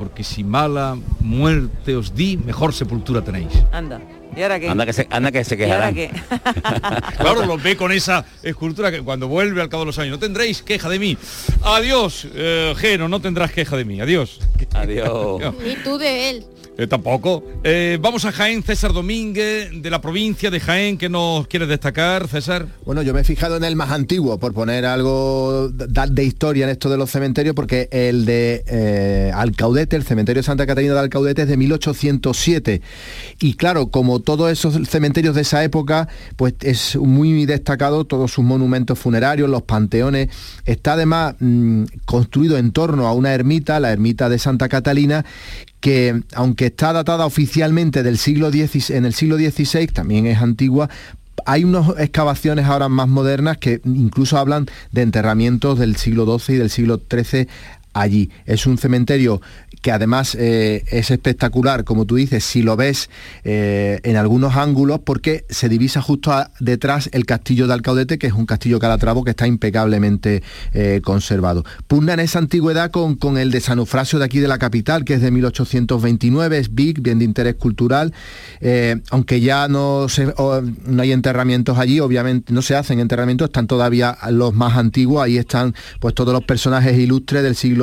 [0.00, 3.52] porque si mala muerte os di, mejor sepultura tenéis.
[3.70, 4.00] Anda.
[4.34, 4.70] ¿Y ahora qué?
[4.70, 5.94] Anda que se, anda que se quejarán.
[7.18, 10.18] claro, lo ve con esa escultura que cuando vuelve al cabo de los años, no
[10.18, 11.18] tendréis queja de mí.
[11.60, 14.00] Adiós, eh, Geno, no tendrás queja de mí.
[14.00, 14.40] Adiós.
[14.72, 15.54] Adiós.
[15.62, 16.46] Ni tú de él.
[16.80, 17.44] Eh, tampoco.
[17.62, 22.26] Eh, vamos a Jaén, César Domínguez, de la provincia de Jaén, que nos quieres destacar,
[22.26, 22.68] César?
[22.86, 26.70] Bueno, yo me he fijado en el más antiguo, por poner algo de historia en
[26.70, 31.42] esto de los cementerios, porque el de eh, Alcaudete, el cementerio Santa Catarina de Alcaudete
[31.42, 32.80] es de 1807.
[33.40, 38.42] Y claro, como todos esos cementerios de esa época, pues es muy destacado todos sus
[38.42, 40.30] monumentos funerarios, los panteones.
[40.64, 45.26] Está además mm, construido en torno a una ermita, la ermita de Santa Catalina,
[45.80, 50.88] que aunque está datada oficialmente del siglo en el siglo XVI, también es antigua,
[51.46, 56.58] hay unas excavaciones ahora más modernas que incluso hablan de enterramientos del siglo XII y
[56.58, 57.48] del siglo XIII
[57.92, 58.30] allí.
[58.46, 59.40] Es un cementerio
[59.82, 63.08] que además eh, es espectacular, como tú dices, si lo ves
[63.44, 68.32] eh, en algunos ángulos, porque se divisa justo detrás el castillo de Alcaudete, que es
[68.34, 70.42] un castillo calatravo que está impecablemente
[70.74, 71.64] eh, conservado.
[71.86, 75.04] Pugna en esa antigüedad con, con el de San Eufrasio de aquí de la capital,
[75.04, 78.12] que es de 1829, es big, bien de interés cultural,
[79.10, 80.06] aunque ya no,
[80.86, 85.38] no hay enterramientos allí, obviamente no se hacen enterramientos, están todavía los más antiguos, ahí
[85.38, 87.79] están pues todos los personajes ilustres del siglo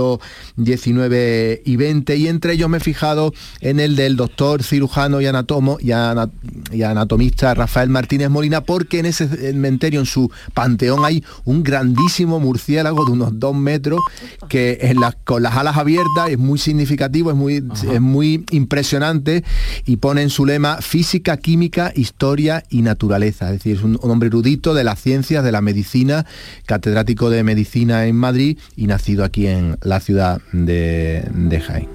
[0.57, 5.25] XIX y XX y entre ellos me he fijado en el del doctor cirujano y,
[5.25, 11.63] anatomo, y, anatomista Rafael Martínez Molina, porque en ese cementerio, en su panteón, hay un
[11.63, 14.01] grandísimo murciélago de unos dos metros
[14.49, 19.43] que en con las alas abiertas es muy significativo, es muy, es muy impresionante
[19.85, 23.45] y pone en su lema física, química, historia y naturaleza.
[23.47, 26.25] Es decir, es un, hombre erudito de las ciencias, de la medicina,
[26.65, 31.87] catedrático de medicina en Madrid y nacido aquí en la ciudad de, de Jaén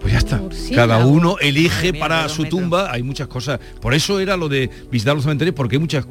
[0.00, 0.40] pues ya está.
[0.74, 2.90] Cada uno elige para su tumba.
[2.90, 3.60] Hay muchas cosas.
[3.80, 6.06] Por eso era lo de visitar los cementerios, porque hay muchas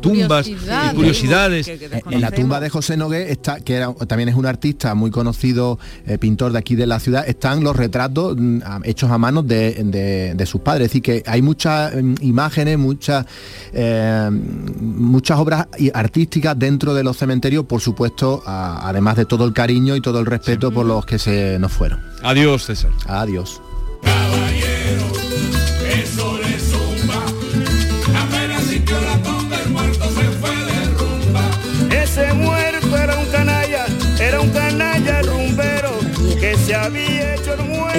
[0.00, 0.56] tumbas y
[0.94, 1.68] curiosidades.
[1.68, 6.18] en la tumba de José Nogué está, que también es un artista muy conocido, eh,
[6.18, 10.60] pintor de aquí de la ciudad, están los retratos mm, hechos a mano de, sus
[10.60, 10.86] padres.
[10.86, 13.26] Es decir, que hay muchas mm, imágenes, muchas
[13.72, 19.96] eh, muchas obras artísticas dentro de los cementerios, por supuesto, además de todo el cariño
[19.96, 22.00] y todo el respeto por los que se nos fueron.
[22.22, 22.90] Adiós, César.
[23.06, 23.60] Adiós.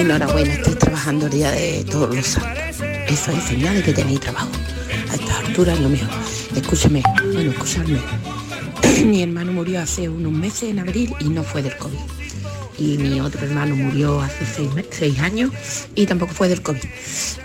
[0.02, 2.58] Enhorabuena, estoy trabajando el día de todos los santos.
[3.06, 4.50] Eso es señal de que tenéis trabajo.
[5.08, 6.08] A esta altura es lo mejor.
[6.56, 8.00] Escúcheme, bueno, escuchadme.
[9.04, 12.00] Mi hermano murió hace unos meses en abril y no fue del COVID
[12.78, 14.44] y mi otro hermano murió hace
[14.90, 15.50] seis, años
[15.94, 16.80] y tampoco fue del COVID.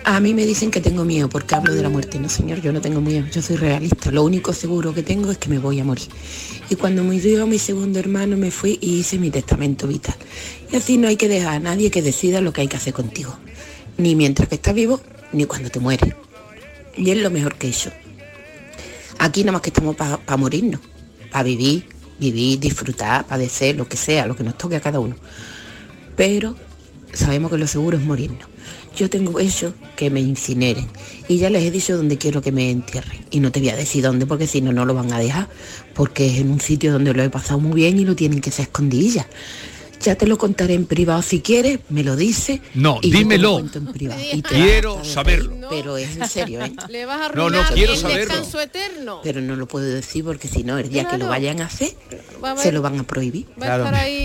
[0.04, 2.20] A mí me dicen que tengo miedo porque hablo de la muerte.
[2.20, 4.10] No, señor, yo no tengo miedo, yo soy realista.
[4.12, 6.08] Lo único seguro que tengo es que me voy a morir.
[6.70, 10.16] Y cuando murió mi segundo hermano me fui y hice mi testamento vital.
[10.72, 12.94] Y así no hay que dejar a nadie que decida lo que hay que hacer
[12.94, 13.36] contigo.
[13.98, 15.02] Ni mientras que estás vivo,
[15.32, 16.14] ni cuando te mueres.
[16.96, 17.92] Y es lo mejor que hecho.
[19.20, 20.82] Aquí nada más que estamos para morirnos,
[21.32, 21.86] para vivir,
[22.20, 25.16] vivir, disfrutar, padecer, lo que sea, lo que nos toque a cada uno.
[26.16, 26.56] Pero
[27.14, 28.48] sabemos que lo seguro es morirnos.
[28.96, 30.88] Yo tengo hecho que me incineren
[31.28, 33.26] y ya les he dicho dónde quiero que me entierren.
[33.30, 35.48] Y no te voy a decir dónde porque si no, no lo van a dejar,
[35.94, 38.50] porque es en un sitio donde lo he pasado muy bien y lo tienen que
[38.50, 39.28] ser escondillas.
[40.02, 42.62] Ya te lo contaré en privado si quieres, me lo dice.
[42.74, 43.64] No, dímelo.
[44.48, 45.68] quiero saberlo.
[45.70, 46.74] Pero es en serio, ¿eh?
[46.90, 48.36] Le vas a no, no quiero saberlo.
[48.62, 49.20] eterno.
[49.24, 51.94] Pero no lo puedo decir porque si no, el día que lo vayan a hacer,
[52.58, 53.48] se lo van a prohibir.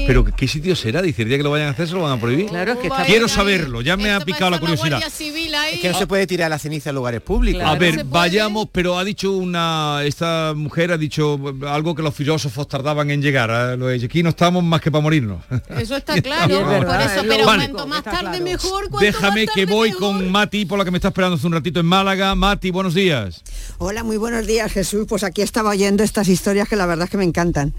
[0.06, 1.02] Pero ¿qué sitio será?
[1.02, 2.46] Dice, el día que lo vayan a hacer, se lo van a prohibir.
[2.46, 5.02] Claro, que Quiero saberlo, ya me ha picado la curiosidad.
[5.02, 7.62] Es que no se puede tirar la ceniza en lugares públicos.
[7.62, 12.68] a ver, vayamos, pero ha dicho una, esta mujer ha dicho algo que los filósofos
[12.68, 13.78] tardaban en llegar.
[13.80, 14.00] ¿eh?
[14.04, 15.42] Aquí no estamos más que para morirnos.
[15.68, 18.90] Eso está claro, por eso, pero cuanto más tarde mejor.
[19.00, 21.86] Déjame que voy con Mati, por la que me está esperando hace un ratito en
[21.86, 22.34] Málaga.
[22.34, 23.42] Mati, buenos días.
[23.78, 25.06] Hola, muy buenos días, Jesús.
[25.08, 27.72] Pues aquí estaba oyendo estas historias que la verdad es que me encantan.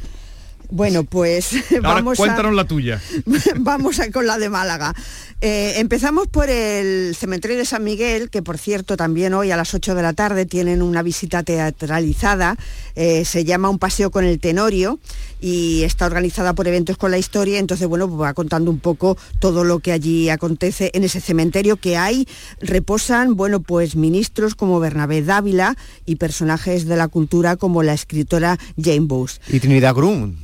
[0.70, 3.00] Bueno, pues vamos cuéntanos la tuya.
[3.58, 4.96] vamos a, con la de Málaga.
[5.40, 9.74] Eh, empezamos por el cementerio de San Miguel, que por cierto también hoy a las
[9.74, 12.58] 8 de la tarde tienen una visita teatralizada.
[12.96, 15.00] Eh, se llama Un paseo con el Tenorio
[15.44, 17.60] y está organizada por eventos con la historia.
[17.60, 21.76] Entonces, bueno, pues va contando un poco todo lo que allí acontece en ese cementerio
[21.76, 22.26] que hay.
[22.62, 25.76] Reposan, bueno, pues ministros como Bernabé Dávila
[26.06, 29.42] y personajes de la cultura como la escritora Jane Bowes.
[29.50, 30.38] Y Trinidad Grun.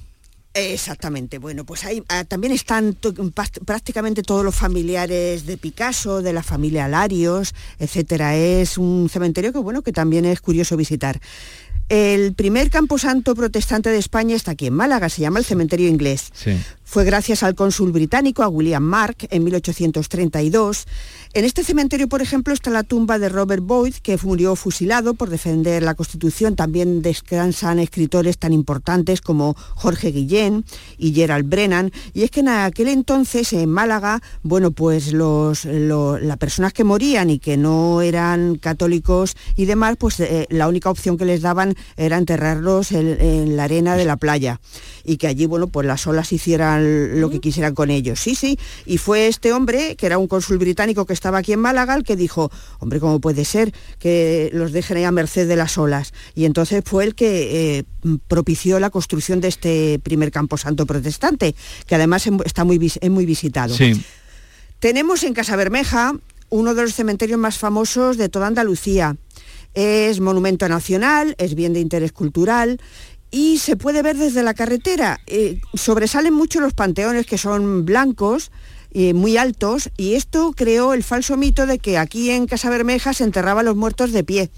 [0.53, 2.97] Exactamente, bueno, pues ahí ah, también están
[3.65, 8.35] prácticamente todos los familiares de Picasso, de la familia Larios, etcétera.
[8.35, 11.21] Es un cementerio que bueno, que también es curioso visitar.
[11.89, 16.31] El primer camposanto protestante de España está aquí en Málaga, se llama el cementerio inglés.
[16.91, 20.87] Fue gracias al cónsul británico, a William Mark, en 1832.
[21.33, 25.29] En este cementerio, por ejemplo, está la tumba de Robert Boyd, que murió fusilado por
[25.29, 26.55] defender la Constitución.
[26.55, 30.65] También descansan escritores tan importantes como Jorge Guillén
[30.97, 31.91] y Gerald Brennan.
[32.15, 36.83] Y es que en aquel entonces, en Málaga, bueno, pues los, lo- las personas que
[36.83, 41.41] morían y que no eran católicos y demás, pues eh, la única opción que les
[41.43, 44.59] daban era enterrarlos en, en la arena de la playa
[45.03, 48.19] y que allí, bueno, pues las olas hicieran lo que quisieran con ellos.
[48.19, 51.59] Sí, sí, y fue este hombre, que era un cónsul británico que estaba aquí en
[51.59, 55.55] Málaga, el que dijo, hombre, ¿cómo puede ser que los dejen ahí a merced de
[55.55, 56.13] las olas?
[56.35, 57.83] Y entonces fue el que eh,
[58.27, 63.25] propició la construcción de este primer camposanto protestante, que además em- está muy, es muy
[63.25, 63.75] visitado.
[63.75, 64.03] Sí.
[64.79, 66.13] Tenemos en Casa Bermeja
[66.49, 69.17] uno de los cementerios más famosos de toda Andalucía.
[69.75, 72.79] Es monumento nacional, es bien de interés cultural
[73.31, 75.19] y se puede ver desde la carretera.
[75.27, 78.51] Eh, sobresalen mucho los panteones que son blancos,
[78.91, 83.13] eh, muy altos, y esto creó el falso mito de que aquí en Casa Bermeja
[83.13, 84.49] se enterraban los muertos de pie.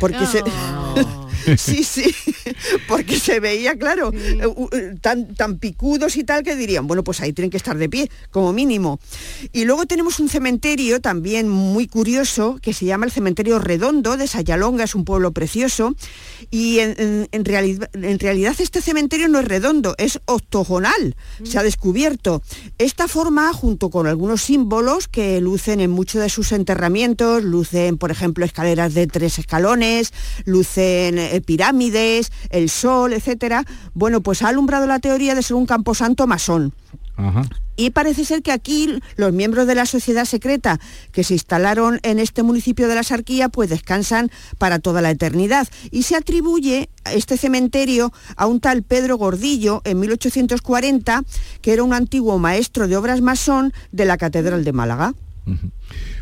[0.00, 0.42] Porque se...
[1.58, 2.04] sí, sí,
[2.88, 4.40] porque se veía, claro, eh,
[4.72, 7.88] eh, tan, tan picudos y tal que dirían, bueno, pues ahí tienen que estar de
[7.88, 9.00] pie, como mínimo.
[9.52, 14.26] Y luego tenemos un cementerio también muy curioso que se llama el Cementerio Redondo de
[14.26, 15.94] Sayalonga, es un pueblo precioso,
[16.50, 21.58] y en, en- en reali- en realidad este cementerio no es redondo, es octogonal, se
[21.58, 22.42] ha descubierto.
[22.78, 28.10] Esta forma, junto con algunos símbolos que lucen en muchos de sus enterramientos, lucen, por
[28.10, 30.12] ejemplo, escaleras de tres escalones,
[30.44, 33.64] lucen eh, pirámides, el sol, etcétera,
[33.94, 36.74] bueno, pues ha alumbrado la teoría de ser un camposanto masón.
[37.16, 37.44] Ajá.
[37.76, 40.78] Y parece ser que aquí los miembros de la sociedad secreta
[41.10, 45.66] que se instalaron en este municipio de la Sarquía pues descansan para toda la eternidad.
[45.90, 51.22] Y se atribuye este cementerio a un tal Pedro Gordillo en 1840,
[51.62, 55.14] que era un antiguo maestro de obras masón de la Catedral de Málaga.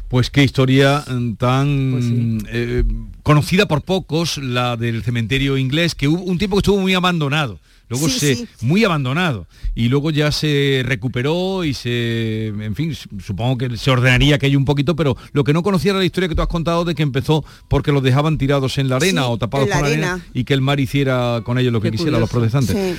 [0.09, 2.85] Pues qué historia mm, tan eh,
[3.23, 7.61] conocida por pocos, la del cementerio inglés, que hubo un tiempo que estuvo muy abandonado.
[7.89, 8.49] Luego Sí, se sí.
[8.61, 14.37] muy abandonado y luego ya se recuperó y se en fin supongo que se ordenaría
[14.37, 16.85] aquello un poquito pero lo que no conocía era la historia que tú has contado
[16.85, 19.83] de que empezó porque los dejaban tirados en la arena Sí, o tapados la con
[19.83, 20.27] la arena arena.
[20.35, 22.97] y que el mar hiciera con ellos lo que Qué quisiera los protestantes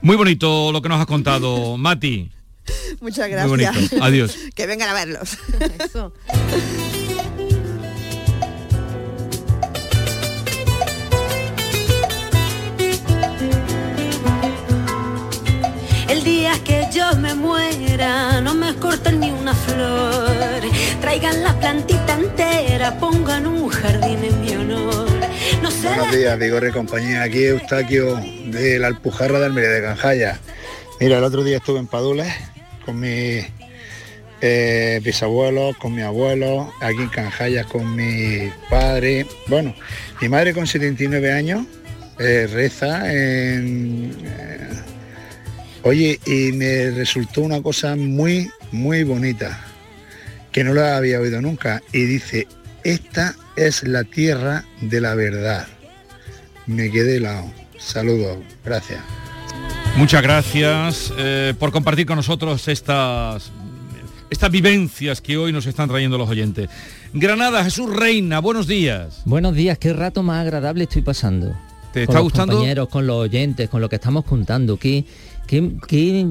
[0.00, 2.28] muy bonito lo que nos has contado Mati
[3.00, 3.48] Muchas Muy gracias.
[3.48, 4.04] bonito.
[4.04, 4.36] Adiós.
[4.54, 5.38] que vengan a verlos.
[16.08, 20.60] El día que yo me muera, no me corten ni una flor.
[21.00, 25.08] Traigan la plantita entera, pongan un jardín en mi honor.
[25.62, 27.22] No Buenos días, Vigorre compañía.
[27.22, 30.40] Aquí Eustaquio de la Alpujarra de Almería de Canjaya.
[31.00, 32.32] Mira, el otro día estuve en Padules
[32.84, 33.44] con mis
[34.40, 39.26] eh, bisabuelos, con mi abuelo, aquí en Canjaya con mi padre.
[39.46, 39.74] Bueno,
[40.20, 41.66] mi madre con 79 años
[42.18, 44.12] eh, reza en...
[44.24, 44.68] eh,
[45.82, 49.64] oye, y me resultó una cosa muy, muy bonita,
[50.50, 51.82] que no la había oído nunca.
[51.92, 52.48] Y dice,
[52.84, 55.68] esta es la tierra de la verdad.
[56.66, 57.52] Me quedé helado.
[57.78, 59.00] Saludos, gracias.
[59.96, 63.52] Muchas gracias eh, por compartir con nosotros estas,
[64.30, 66.70] estas vivencias que hoy nos están trayendo los oyentes.
[67.12, 69.20] Granada, Jesús Reina, buenos días.
[69.26, 71.54] Buenos días, qué rato más agradable estoy pasando.
[71.92, 72.54] ¿Te con está los gustando?
[72.54, 74.78] compañeros, con los oyentes, con lo que estamos contando.
[74.78, 75.04] Qué,
[75.46, 76.26] qué, qué,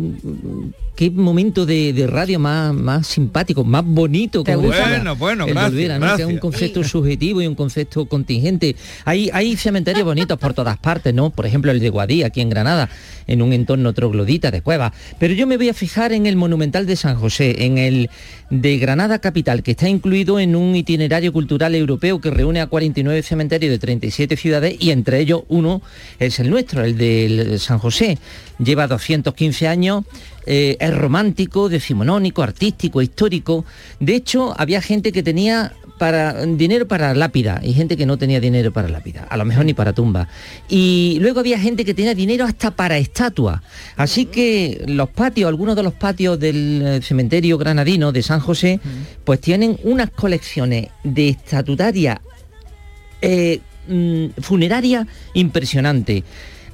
[0.96, 4.44] qué momento de, de radio más, más simpático, más bonito.
[4.44, 6.16] ¿Te como Bueno, bueno, gracias, ¿no?
[6.16, 8.76] Que es un concepto subjetivo y un concepto contingente.
[9.06, 11.30] Hay, hay cementerios bonitos por todas partes, ¿no?
[11.30, 12.90] Por ejemplo, el de Guadí, aquí en Granada,
[13.28, 14.94] en un entorno troglodita de cuevas.
[15.20, 18.10] Pero yo me voy a fijar en el monumental de San José, en el
[18.50, 23.24] de Granada Capital, que está incluido en un itinerario cultural europeo que reúne a 49
[23.24, 25.82] cementerios de 37 ciudades y entre ellos uno
[26.20, 28.18] es el nuestro, el de San José.
[28.60, 30.04] Lleva 215 años,
[30.46, 33.66] eh, es romántico, decimonónico, artístico, histórico.
[34.00, 38.40] De hecho, había gente que tenía para dinero para lápida y gente que no tenía
[38.40, 40.28] dinero para lápida, a lo mejor ni para tumba.
[40.68, 43.62] Y luego había gente que tenía dinero hasta para estatua.
[43.98, 48.80] Así que los patios, algunos de los patios del eh, cementerio granadino de San José,
[49.24, 52.20] pues tienen unas colecciones de estatutaria
[53.22, 55.06] eh, mm, funeraria
[55.36, 56.24] impresionante.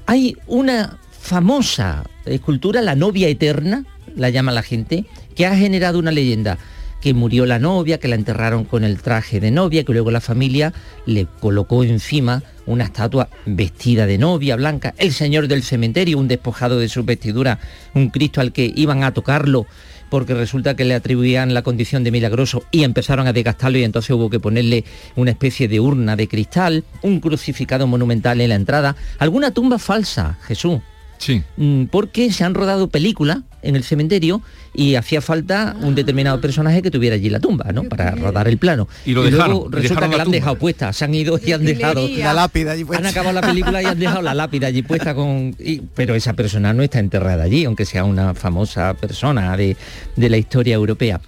[0.05, 3.84] Hay una famosa escultura, la novia eterna,
[4.15, 5.03] la llama la gente,
[5.36, 6.57] que ha generado una leyenda.
[7.01, 10.19] que murió la novia, que la enterraron con el traje de novia, que luego la
[10.19, 10.73] familia
[11.05, 16.80] le colocó encima una estatua vestida de novia blanca, el señor del cementerio, un despojado
[16.80, 17.59] de su vestidura,
[17.93, 19.67] un Cristo al que iban a tocarlo
[20.09, 24.09] porque resulta que le atribuían la condición de milagroso y empezaron a desgastarlo y entonces
[24.11, 24.84] hubo que ponerle
[25.15, 30.39] una especie de urna de cristal, un crucificado monumental en la entrada, alguna tumba falsa,
[30.47, 30.80] Jesús.
[31.18, 31.43] Sí.
[31.57, 34.41] Mm, Porque se han rodado películas en el cementerio
[34.74, 37.84] y hacía falta un determinado personaje que tuviera allí la tumba, ¿no?
[37.84, 38.88] Para rodar el plano.
[39.05, 41.15] Y lo luego dejaron, y resulta dejaron que la la han dejado puesta, se han
[41.15, 43.03] ido y han dejado La lápida allí puesta.
[43.03, 45.55] han acabado la película y han dejado la lápida allí puesta con.
[45.59, 49.76] y- pero esa persona no está enterrada allí, aunque sea una famosa persona de,
[50.15, 51.20] de la historia europea.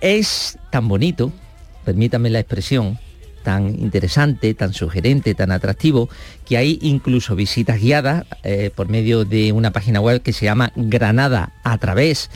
[0.00, 1.32] Es tan bonito,
[1.84, 2.98] permítanme la expresión,
[3.44, 6.08] tan interesante, tan sugerente, tan atractivo,
[6.44, 10.72] que hay incluso visitas guiadas eh, por medio de una página web que se llama
[10.74, 12.30] Granada a través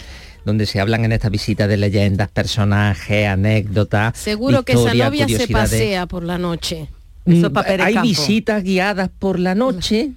[0.44, 4.16] donde se hablan en estas visitas de leyendas, personajes, anécdotas.
[4.16, 6.86] Seguro que esa novia se pasea por la noche.
[7.26, 7.44] Mm,
[7.80, 10.12] Hay visitas guiadas por la noche.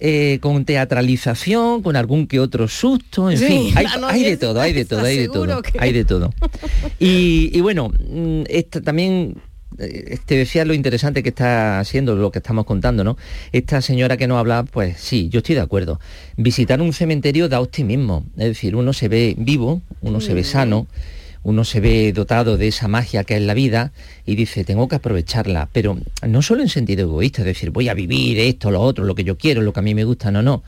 [0.00, 3.72] eh, con teatralización, con algún que otro susto, en Sí, fin,
[4.06, 6.32] hay, de todo, hay de todo, hay de todo, que- hay de todo.
[7.00, 9.34] Y, y bueno, mm, esta también
[9.76, 13.16] te decía lo interesante que está haciendo lo que estamos contando, ¿no?
[13.52, 16.00] Esta señora que nos habla, pues sí, yo estoy de acuerdo.
[16.36, 20.86] Visitar un cementerio da optimismo, es decir, uno se ve vivo, uno se ve sano,
[21.42, 23.92] uno se ve dotado de esa magia que es la vida
[24.26, 27.94] y dice, tengo que aprovecharla, pero no solo en sentido egoísta, es decir, voy a
[27.94, 30.42] vivir esto, lo otro, lo que yo quiero, lo que a mí me gusta, no,
[30.42, 30.62] no.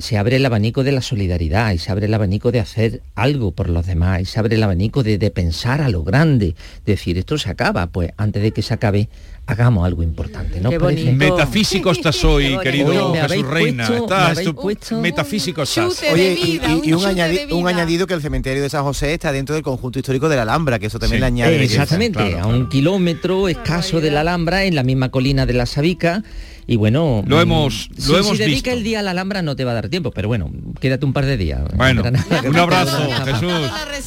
[0.00, 3.52] Se abre el abanico de la solidaridad y se abre el abanico de hacer algo
[3.52, 7.16] por los demás y se abre el abanico de, de pensar a lo grande, decir,
[7.18, 9.08] esto se acaba, pues antes de que se acabe,
[9.46, 10.70] hagamos algo importante, ¿no?
[10.70, 13.86] Metafísico estás hoy, querido Oye, Jesús Reina.
[13.86, 16.02] puesto- Estás tú- puesto- metafísico estás.
[16.12, 19.32] Oye, y, y- y un, añadi- un añadido que el cementerio de San José está
[19.32, 21.20] dentro del conjunto histórico de la Alhambra, que eso también Sí.
[21.20, 21.58] le añade.
[21.58, 21.82] belleza.
[21.82, 26.22] Exactamente, a un kilómetro escaso de la Alhambra, en la misma colina de la Sabica.
[26.70, 28.70] Y bueno, Lo mm, hemos- lo si, hemos si dedica visto.
[28.70, 31.12] el día a la Alhambra no te va a dar tiempo, pero bueno, quédate un
[31.12, 31.62] par de días.
[31.74, 32.00] Bueno,
[32.46, 33.52] un abrazo, Jesús.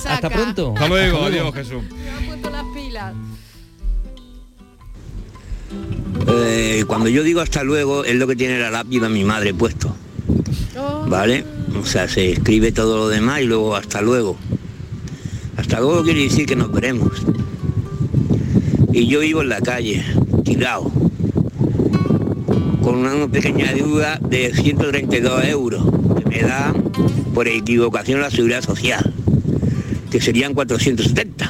[0.08, 0.72] Hasta pronto.
[0.74, 1.84] Hasta luego, Hasta adiós, Jesús.
[6.30, 9.94] Eh, cuando yo digo hasta luego es lo que tiene la lápida mi madre puesto.
[11.08, 11.44] ¿Vale?
[11.82, 14.38] O sea, se escribe todo lo demás y luego hasta luego.
[15.58, 17.12] Hasta luego quiere decir que nos veremos.
[18.94, 20.02] Y yo vivo en la calle,
[20.46, 20.90] tirado,
[22.84, 25.84] con una pequeña deuda de 132 euros
[26.18, 26.74] que me da
[27.34, 29.14] por equivocación la seguridad social,
[30.12, 31.50] que serían 470.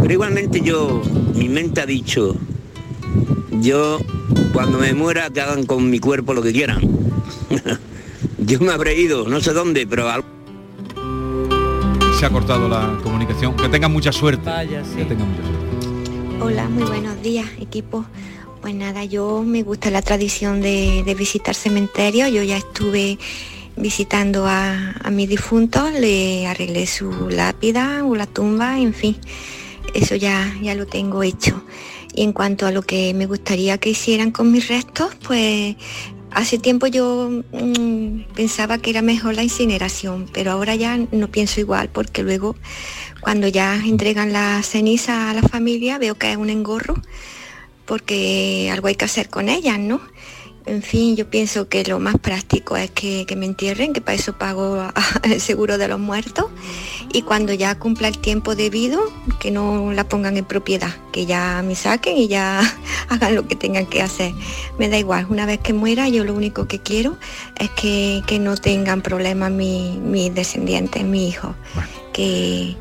[0.00, 1.02] Pero igualmente yo,
[1.34, 2.36] mi mente ha dicho,
[3.60, 3.98] yo
[4.52, 6.80] cuando me muera que hagan con mi cuerpo lo que quieran.
[8.38, 10.24] yo me habré ido, no sé dónde, pero al-
[12.18, 13.56] Se ha cortado la comunicación.
[13.56, 14.44] Que tengan mucha suerte.
[14.44, 16.42] Que tengan mucha suerte.
[16.42, 18.04] Hola, muy buenos días, equipo.
[18.60, 22.30] Pues nada, yo me gusta la tradición de, visitar cementerios.
[22.30, 23.18] Yo ya estuve
[23.76, 29.16] visitando a, a mis difuntos, le arreglé su lápida o la tumba, en fin.
[29.94, 31.64] Eso ya, ya lo tengo hecho.
[32.14, 35.76] Y en cuanto a lo que me gustaría que hicieran con mis restos, pues
[36.30, 41.60] hace tiempo yo mm, pensaba que era mejor la incineración, pero ahora ya no pienso
[41.60, 42.56] igual porque luego
[43.22, 46.94] cuando ya entregan la ceniza a la familia veo que es un engorro
[47.90, 50.00] porque algo hay que hacer con ellas, ¿no?
[50.64, 54.14] En fin, yo pienso que lo más práctico es que, que me entierren, que para
[54.14, 54.80] eso pago
[55.24, 56.44] el seguro de los muertos
[57.12, 59.00] y cuando ya cumpla el tiempo debido,
[59.40, 62.60] que no la pongan en propiedad, que ya me saquen y ya
[63.08, 64.32] hagan lo que tengan que hacer.
[64.78, 67.16] Me da igual, una vez que muera yo lo único que quiero
[67.58, 71.56] es que, que no tengan problemas mi- mis descendientes, mis hijos,
[72.12, 72.76] que,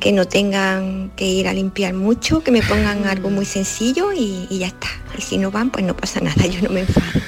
[0.00, 4.46] que no tengan que ir a limpiar mucho, que me pongan algo muy sencillo y,
[4.50, 4.88] ya está.
[5.16, 7.20] Y si no van, pues no pasa nada, yo no me enfado.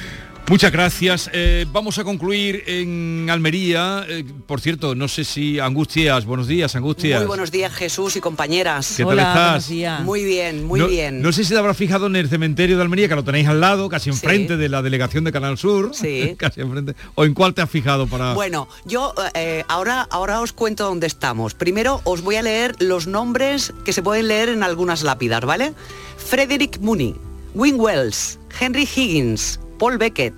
[0.49, 1.29] Muchas gracias.
[1.35, 4.07] Eh, vamos a concluir en Almería.
[4.09, 7.21] Eh, por cierto, no sé si Angustias, buenos días, Angustias.
[7.21, 8.95] Muy buenos días Jesús y compañeras.
[8.97, 9.69] ¿Qué tal Hola, estás?
[9.69, 11.21] buenos Muy bien, muy no, bien.
[11.21, 13.61] No sé si te habrás fijado en el cementerio de Almería, que lo tenéis al
[13.61, 15.91] lado, casi enfrente de la delegación de Canal Sur.
[15.95, 16.35] Sí.
[16.39, 16.95] casi enfrente.
[17.15, 18.33] ¿O en cuál te has fijado para...?
[18.33, 21.53] Bueno, yo eh, ahora, ahora os cuento dónde estamos.
[21.53, 25.75] Primero os voy a leer los nombres que se pueden leer en algunas lápidas, ¿vale?
[26.17, 27.15] Frederick Mooney,
[27.55, 30.35] Win Wells, Henry Higgins, Paul Beckett.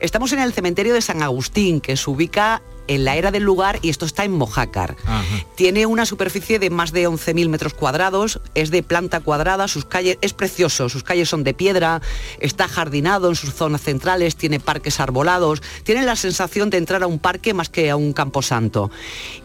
[0.00, 3.78] Estamos en el cementerio de San Agustín, que se ubica en la era del lugar
[3.82, 4.96] y esto está en Mojácar.
[5.54, 10.18] Tiene una superficie de más de 11.000 metros cuadrados, es de planta cuadrada, sus calles,
[10.20, 12.02] es precioso, sus calles son de piedra,
[12.40, 17.06] está jardinado en sus zonas centrales, tiene parques arbolados, tiene la sensación de entrar a
[17.06, 18.90] un parque más que a un camposanto.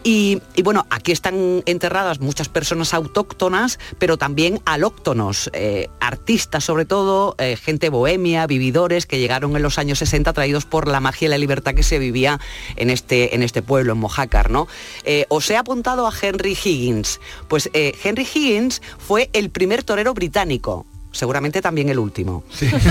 [0.04, 6.84] Y, y bueno, aquí están enterradas muchas personas autóctonas, pero también alóctonos, eh, artistas sobre
[6.84, 11.26] todo, eh, gente bohemia, vividores que llegaron en los años 60 traídos por la magia
[11.26, 12.40] y la libertad que se vivía
[12.76, 14.68] en este, en este pueblo, en Mojácar, ¿no?
[15.04, 17.20] Eh, os he apuntado a Henry Higgins.
[17.48, 22.42] Pues eh, Henry Higgins fue el primer torero británico seguramente también el último.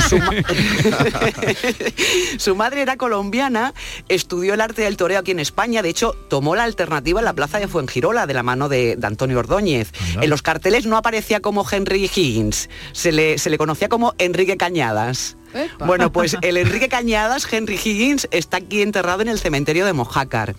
[0.08, 0.30] Su, ma-
[2.38, 3.74] Su madre era colombiana,
[4.10, 7.34] estudió el arte del toreo aquí en España, de hecho tomó la alternativa en la
[7.34, 9.92] plaza de Fuengirola de la mano de, de Antonio Ordóñez.
[10.22, 14.56] En los carteles no aparecía como Henry Higgins, se le, se le conocía como Enrique
[14.58, 15.36] Cañadas.
[15.80, 20.56] Bueno, pues el Enrique Cañadas, Henry Higgins, está aquí enterrado en el cementerio de Mojácar.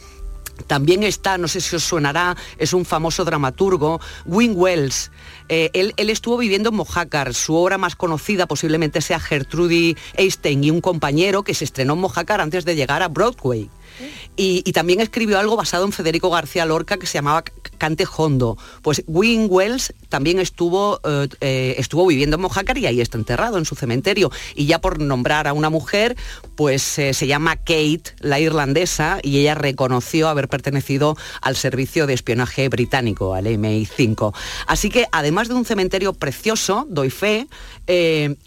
[0.67, 5.11] También está, no sé si os suenará, es un famoso dramaturgo, Win Wells.
[5.49, 7.35] Eh, él, él estuvo viviendo en Mojácar.
[7.35, 12.01] Su obra más conocida posiblemente sea Gertrude Einstein y un compañero que se estrenó en
[12.01, 13.71] Mojácar antes de llegar a Broadway.
[14.37, 17.45] Y, también escribió algo basado en Federico García Lorca que se llamaba
[17.79, 18.57] Cante Hondo.
[18.81, 23.59] Pues Win Wells también estuvo, eh, eh, estuvo viviendo en Mojácar y ahí está enterrado
[23.59, 24.31] en su cementerio.
[24.55, 26.17] Y ya por nombrar a una mujer,
[26.57, 32.15] pues eh, se llama Kate, la irlandesa, y ella reconoció haber pertenecido al servicio de
[32.15, 34.35] espionaje británico, al MI5.
[34.67, 37.47] Así que además de un cementerio precioso, doy fe,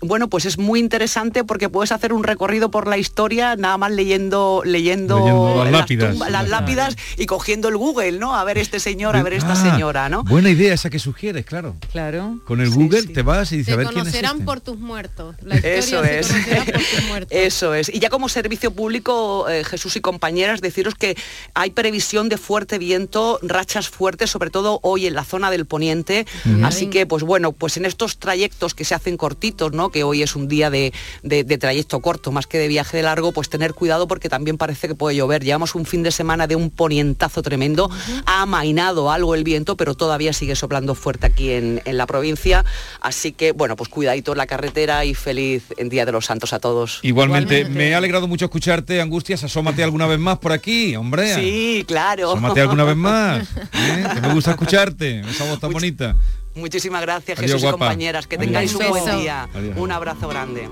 [0.02, 3.92] bueno, pues es muy interesante porque puedes hacer un recorrido por la historia nada más
[3.92, 6.14] leyendo, Leyendo las lápidas.
[6.16, 8.36] tumba- las lápidas y cogiendo el Google, ¿no?
[8.36, 10.24] A ver este señor, a ver esta Ah, señora, ¿no?
[10.24, 11.76] Buena idea esa que sugieres, claro.
[11.92, 12.40] Claro.
[12.46, 14.46] Con el Google te vas y dices, a ver quién es conocerán este.
[14.46, 15.36] por tus muertos.
[15.42, 16.28] La historia Eso se es.
[16.72, 17.38] por tus muertos.
[17.38, 17.90] Eso es.
[17.94, 21.16] Y ya como servicio público, eh, Jesús y compañeras, deciros que
[21.54, 26.26] hay previsión de fuerte viento, rachas fuertes, sobre todo hoy en la zona del poniente.
[26.64, 29.90] Así que, pues bueno, pues en estos trayectos que se hacen cortitos, ¿no?
[29.90, 30.94] Que hoy es un día de,
[31.24, 34.58] de- de trayecto corto, más que de viaje de largo, pues tener cuidado porque también
[34.58, 35.25] parece que puede llover.
[35.28, 37.90] Llevamos un fin de semana de un ponientazo tremendo.
[38.26, 42.64] Ha amainado algo el viento, pero todavía sigue soplando fuerte aquí en, en la provincia.
[43.02, 46.54] Así que, bueno, pues cuidadito en la carretera y feliz en Día de los Santos
[46.54, 47.00] a todos.
[47.02, 49.44] Igualmente, me ha alegrado mucho escucharte, Angustias.
[49.44, 51.34] Asómate alguna vez más por aquí, hombre.
[51.36, 52.32] Sí, claro.
[52.32, 53.48] Asómate alguna vez más.
[53.74, 54.06] ¿eh?
[54.14, 56.16] Que me gusta escucharte, esa voz tan bonita.
[56.56, 58.28] Muchísimas gracias, Adiós, Jesús y compañeras.
[58.28, 58.48] Que Adiós.
[58.48, 59.50] tengáis un buen día.
[59.54, 59.78] Adiós.
[59.78, 60.70] Un abrazo grande.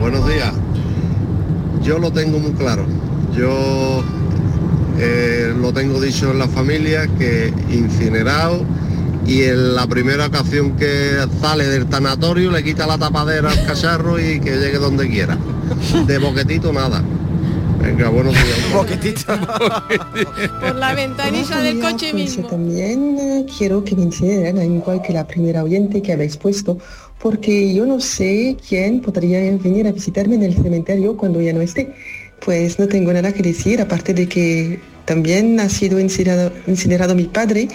[0.00, 0.54] Buenos días.
[1.82, 2.84] Yo lo tengo muy claro.
[3.34, 4.02] Yo
[4.98, 8.64] eh, lo tengo dicho en la familia que incinerado
[9.26, 14.18] y en la primera ocasión que sale del tanatorio le quita la tapadera al cacharro
[14.18, 15.38] y que llegue donde quiera.
[16.06, 17.02] De boquetito nada.
[17.80, 18.58] Venga, buenos días.
[18.74, 19.32] Boquetito.
[20.60, 22.42] Por la ventanilla del coche pues mismo.
[22.42, 26.76] Yo también eh, quiero que me incineren, igual que la primera oyente que habéis puesto,
[27.20, 31.60] porque yo no sé quién podría venir a visitarme en el cementerio cuando ya no
[31.60, 31.94] esté.
[32.44, 37.68] Pues no tengo nada que decir, aparte de que también ha sido incinerado, mi padre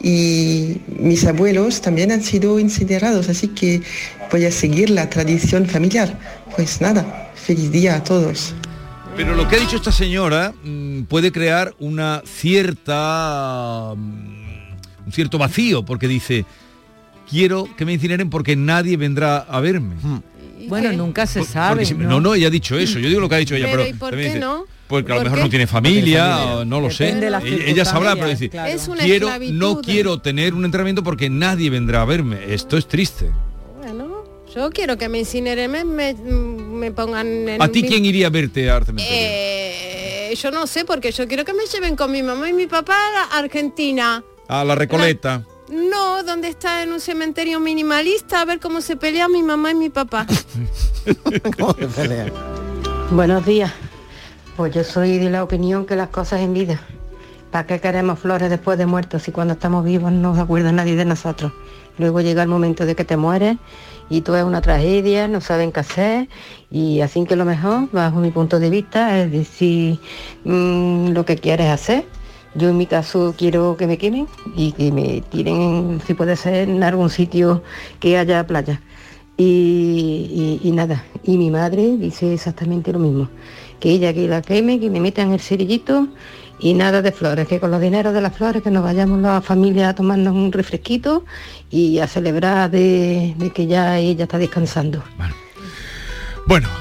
[0.00, 3.82] y mis abuelos también han sido incinerados, así que
[4.30, 6.16] voy a seguir la tradición familiar.
[6.54, 8.54] Pues nada, feliz día a todos.
[9.16, 14.42] Pero lo que ha dicho esta señora mm, puede crear una cierta mm,
[15.06, 16.44] un cierto vacío, porque dice
[17.32, 19.96] quiero que me incineren porque nadie vendrá a verme.
[20.68, 21.84] Bueno, nunca se sabe.
[21.86, 22.98] porque no, no, ella ha dicho eso.
[22.98, 24.64] Yo digo lo que ha dicho ella, Pero, pero, ¿y por qué dice, no?
[24.86, 25.44] Porque a lo ¿Por mejor qué?
[25.44, 27.18] no tiene familia, o no lo sé.
[27.30, 31.30] Las Ella, sabrá, pero dice, circunstancias, Es una quiero, no quiero tener un entrenamiento porque
[31.30, 32.52] nadie vendrá a verme.
[32.52, 33.30] Esto es triste.
[33.78, 34.22] Bueno,
[34.54, 38.26] yo quiero que me incineren, me, me, me pongan en ¿A ti mi- quién iría
[38.26, 38.80] a verte a?
[38.98, 42.66] Eh, yo no sé, porque yo quiero que me lleven con mi mamá y mi
[42.66, 42.96] papá
[43.30, 44.22] a Argentina.
[44.48, 45.44] A la Recoleta.
[45.72, 49.74] No, donde está en un cementerio minimalista, a ver cómo se pelea mi mamá y
[49.74, 50.26] mi papá.
[53.10, 53.72] Buenos días.
[54.54, 56.82] Pues yo soy de la opinión que las cosas en vida.
[57.50, 60.94] ¿Para qué queremos flores después de muertos si cuando estamos vivos no se acuerda nadie
[60.94, 61.52] de nosotros?
[61.96, 63.56] Luego llega el momento de que te mueres
[64.10, 66.28] y todo es una tragedia, no saben qué hacer
[66.70, 69.98] y así que lo mejor, bajo mi punto de vista, es decir
[70.44, 72.04] mm, lo que quieres hacer.
[72.54, 74.26] Yo en mi caso quiero que me quemen
[74.56, 77.62] y que me tiren, en- si puede ser, en algún sitio
[77.98, 78.80] que haya playa.
[79.38, 83.28] Y, nada, y mi madre dice exactamente lo mismo,
[83.80, 86.08] que ella que la queme, que me metan el cerillito
[86.60, 89.40] y nada de flores, que con los dineros de las flores que nos vayamos la
[89.40, 91.24] familia a tomarnos un refresquito
[91.70, 95.02] y a celebrar de, que ya ella está descansando.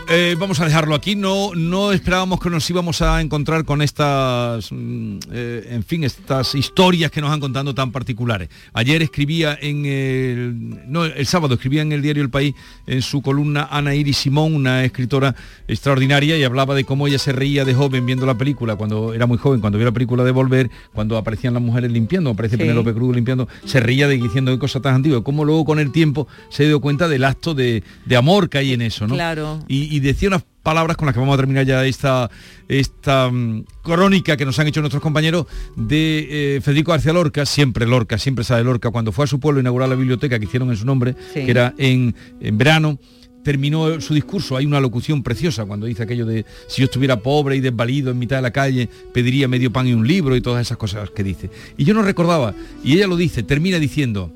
[0.10, 1.16] Eh, vamos a dejarlo aquí.
[1.16, 6.56] No, no esperábamos que nos íbamos a encontrar con estas, mm, eh, en fin, estas
[6.56, 8.50] historias que nos han contado tan particulares.
[8.74, 12.56] Ayer escribía en el, no, el sábado escribía en el diario El País
[12.88, 15.36] en su columna Ana Iris Simón, una escritora
[15.68, 19.26] extraordinaria, y hablaba de cómo ella se reía de joven viendo la película cuando era
[19.26, 22.64] muy joven, cuando vio la película de Volver, cuando aparecían las mujeres limpiando, aparece Sí.
[22.64, 25.92] Penélope Cruz limpiando, se reía de diciendo qué cosa tan antigua, cómo luego con el
[25.92, 29.16] tiempo se dio cuenta del acto de, de amor que hay en eso, ¿no?
[29.16, 29.51] Claro.
[29.68, 32.30] Y, y decía unas palabras con las que vamos a terminar ya esta,
[32.68, 37.88] esta mm, crónica que nos han hecho nuestros compañeros de eh, Federico García Lorca, siempre
[37.88, 40.70] Lorca, siempre sabe Lorca, cuando fue a su pueblo a inaugurar la biblioteca que hicieron
[40.70, 41.46] en su nombre, Sí.
[41.46, 43.00] que era en, en verano,
[43.44, 47.56] terminó su discurso, hay una locución preciosa cuando dice aquello de si yo estuviera pobre
[47.56, 50.62] y desvalido en mitad de la calle, pediría medio pan y un libro y todas
[50.62, 51.50] esas cosas que dice.
[51.76, 54.32] Y yo no recordaba, y ella lo dice, termina diciendo,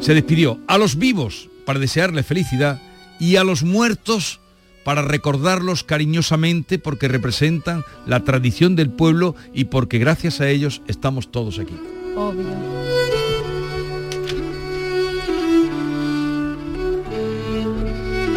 [0.00, 2.78] se despidió a los vivos para desearles felicidad
[3.24, 4.38] y a los muertos
[4.84, 11.32] para recordarlos cariñosamente porque representan la tradición del pueblo y porque gracias a ellos estamos
[11.32, 11.74] todos aquí.
[12.14, 12.44] Obvio.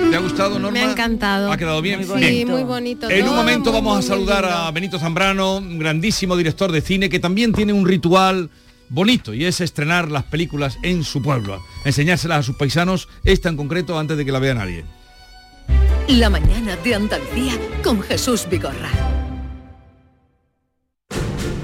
[0.09, 0.71] ¿Te ha gustado, Norma?
[0.71, 1.51] Me ha encantado.
[1.51, 2.05] ¿Ha quedado bien?
[2.05, 2.47] Sí, Bien.
[2.47, 3.09] muy bonito.
[3.09, 6.71] En un momento muy, vamos a muy, muy saludar a Benito Zambrano, un grandísimo director
[6.71, 8.49] de cine que también tiene un ritual
[8.89, 13.57] bonito y es estrenar las películas en su pueblo, enseñárselas a sus paisanos, esta en
[13.57, 14.85] concreto antes de que la vea nadie.
[16.07, 18.89] La mañana de Andalucía con Jesús Vigorra.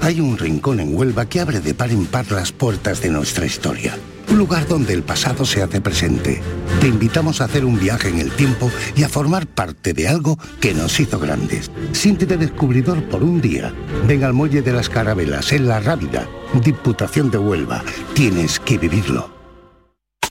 [0.02, 3.46] Hay un rincón en Huelva que abre de par en par las puertas de nuestra
[3.46, 3.96] historia.
[4.34, 6.42] Un lugar donde el pasado se hace presente.
[6.80, 10.40] Te invitamos a hacer un viaje en el tiempo y a formar parte de algo
[10.60, 11.70] que nos hizo grandes.
[11.92, 13.72] Siéntete descubridor por un día.
[14.08, 16.26] Ven al Muelle de las Carabelas, en La Rábida,
[16.64, 17.84] Diputación de Huelva.
[18.14, 19.33] Tienes que vivirlo.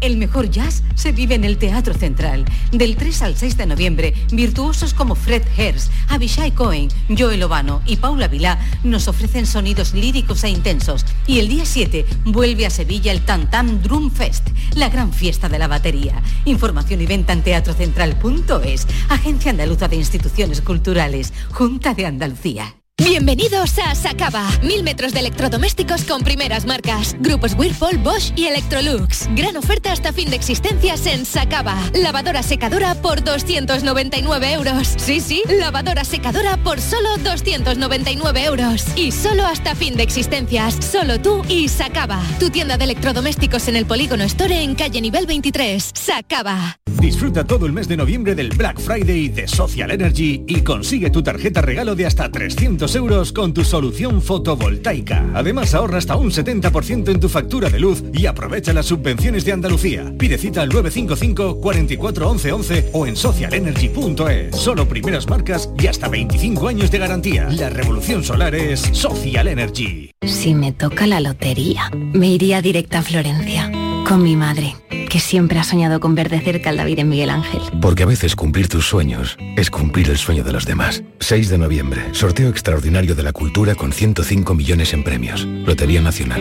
[0.00, 2.44] El mejor jazz se vive en el Teatro Central.
[2.70, 7.96] Del 3 al 6 de noviembre, virtuosos como Fred Hers, Abishai Cohen, Joel Obano y
[7.96, 11.04] Paula Vilá nos ofrecen sonidos líricos e intensos.
[11.26, 15.48] Y el día 7 vuelve a Sevilla el Tam Tam Drum Fest, la gran fiesta
[15.48, 16.22] de la batería.
[16.44, 22.77] Información y venta en teatrocentral.es, Agencia Andaluza de Instituciones Culturales, Junta de Andalucía.
[23.00, 24.50] Bienvenidos a Sacaba.
[24.60, 27.14] Mil metros de electrodomésticos con primeras marcas.
[27.20, 29.28] Grupos Whirlpool, Bosch y Electrolux.
[29.36, 31.76] Gran oferta hasta fin de existencias en Sacaba.
[31.94, 34.94] Lavadora secadora por 299 euros.
[34.96, 38.84] Sí, sí, lavadora secadora por solo 299 euros.
[38.96, 40.76] Y solo hasta fin de existencias.
[40.84, 42.20] Solo tú y Sacaba.
[42.40, 45.92] Tu tienda de electrodomésticos en el Polígono Store en calle nivel 23.
[45.94, 46.80] Sacaba.
[47.00, 51.22] Disfruta todo el mes de noviembre del Black Friday de Social Energy y consigue tu
[51.22, 55.24] tarjeta regalo de hasta 300 euros con tu solución fotovoltaica.
[55.34, 59.52] Además ahorra hasta un 70% en tu factura de luz y aprovecha las subvenciones de
[59.52, 60.12] Andalucía.
[60.18, 64.56] Pide cita al 955 44 11 11 o en socialenergy.es.
[64.56, 67.48] Solo primeras marcas y hasta 25 años de garantía.
[67.50, 70.10] La revolución solar es Social Energy.
[70.22, 73.70] Si me toca la lotería, me iría directa a Florencia,
[74.06, 74.74] con mi madre,
[75.08, 77.60] que siempre ha soñado con ver de cerca al David en Miguel Ángel.
[77.80, 81.02] Porque a veces cumplir tus sueños es cumplir el sueño de los demás.
[81.20, 85.44] 6 de noviembre, sorteo extraordinario de la cultura con 105 millones en premios.
[85.44, 86.40] Lotería Nacional.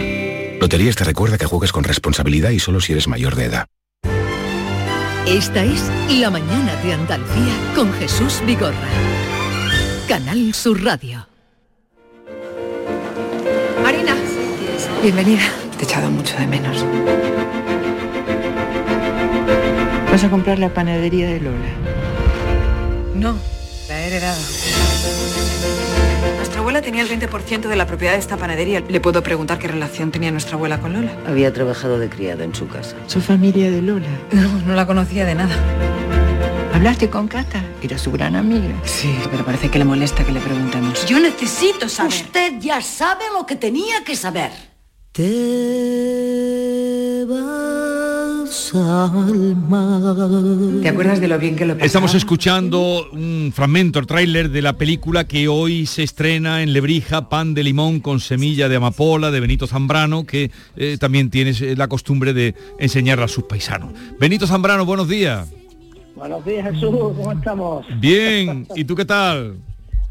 [0.60, 3.68] Loterías te recuerda que juegues con responsabilidad y solo si eres mayor de edad.
[5.26, 8.88] Esta es La mañana de Andalucía con Jesús Vigorra.
[10.08, 11.28] Canal Sur Radio.
[13.84, 14.16] Marina,
[15.02, 15.44] bienvenida.
[15.78, 16.86] Te he echado mucho de menos.
[20.18, 21.70] Vas a comprar la panadería de Lola.
[23.14, 23.36] No,
[23.88, 24.42] la he heredado.
[26.38, 28.80] Nuestra abuela tenía el 20% de la propiedad de esta panadería.
[28.80, 31.12] ¿Le puedo preguntar qué relación tenía nuestra abuela con Lola?
[31.28, 32.96] Había trabajado de criada en su casa.
[33.06, 34.08] ¿Su familia de Lola?
[34.32, 35.56] No, no la conocía de nada.
[36.74, 37.64] ¿Hablaste con Cata?
[37.84, 38.74] era su gran amiga.
[38.86, 41.06] Sí, pero parece que le molesta que le preguntemos.
[41.06, 42.12] Yo necesito saber.
[42.12, 44.50] Usted ya sabe lo que tenía que saber.
[45.12, 45.24] ¿Te
[50.90, 51.86] acuerdas de lo bien que lo pasaba?
[51.86, 57.30] Estamos escuchando un fragmento, el tráiler de la película que hoy se estrena en Lebrija,
[57.30, 61.88] Pan de Limón con semilla de amapola, de Benito Zambrano, que eh, también tienes la
[61.88, 63.92] costumbre de enseñarla a sus paisanos.
[64.20, 65.48] Benito Zambrano, buenos días.
[66.16, 67.86] Buenos días Jesús, ¿cómo estamos?
[68.00, 69.58] Bien, ¿y tú qué tal?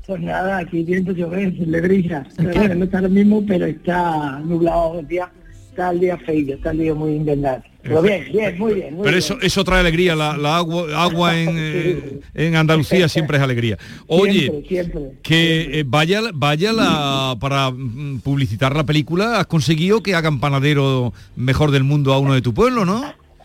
[0.06, 2.24] Pues nada, aquí viendo llover en Lebrija.
[2.36, 5.28] Pero bueno, no está lo mismo, pero está nublado el día,
[5.68, 7.64] está el día feo, está el día muy invernal.
[7.86, 8.94] Pero bien, bien, muy bien.
[8.94, 9.18] muy Pero bien.
[9.18, 13.78] eso, eso trae alegría, la, la agua, agua en, eh, en Andalucía siempre es alegría.
[14.06, 15.02] Oye, Siempre, siempre.
[15.22, 21.12] que eh, vaya, vaya la, para mm, publicitar la película, has conseguido que hagan panadero
[21.36, 23.02] mejor del mundo a uno de tu pueblo, ¿no?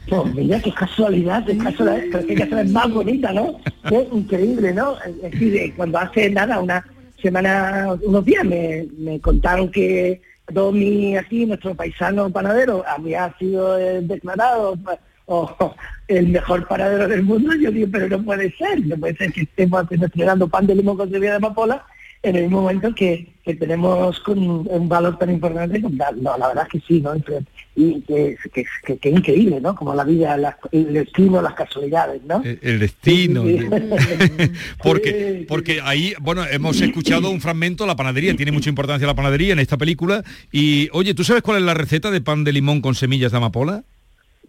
[0.07, 3.57] Pues mira, qué casualidad, qué casualidad, pero qué casualidad más bonita, ¿no?
[3.91, 4.95] Es increíble, ¿no?
[5.23, 6.83] Es decir, eh, cuando hace nada, una
[7.21, 10.21] semana, unos días, me, me contaron que
[10.51, 14.77] Domi, aquí, nuestro paisano panadero, había sido eh, declarado
[15.25, 15.75] o,
[16.07, 19.41] el mejor panadero del mundo, yo digo, pero no puede ser, no puede ser que
[19.41, 21.85] estemos estrenando pan de limón con semilla de amapola
[22.23, 26.49] en el mismo momento que, que tenemos con un valor tan importante, la- no, la
[26.49, 27.15] verdad es que sí, ¿no?
[27.75, 29.73] Y que, que, que- que increíble, ¿no?
[29.75, 32.43] Como la vida, la- el destino, las casualidades, ¿no?
[32.43, 33.43] El, el destino.
[33.43, 33.65] Sí, sí.
[34.83, 39.53] porque, porque ahí, bueno, hemos escuchado un fragmento, la panadería, tiene mucha importancia la panadería
[39.53, 40.23] en esta película.
[40.51, 43.37] Y, oye, ¿tú sabes cuál es la receta de pan de limón con semillas de
[43.37, 43.83] amapola?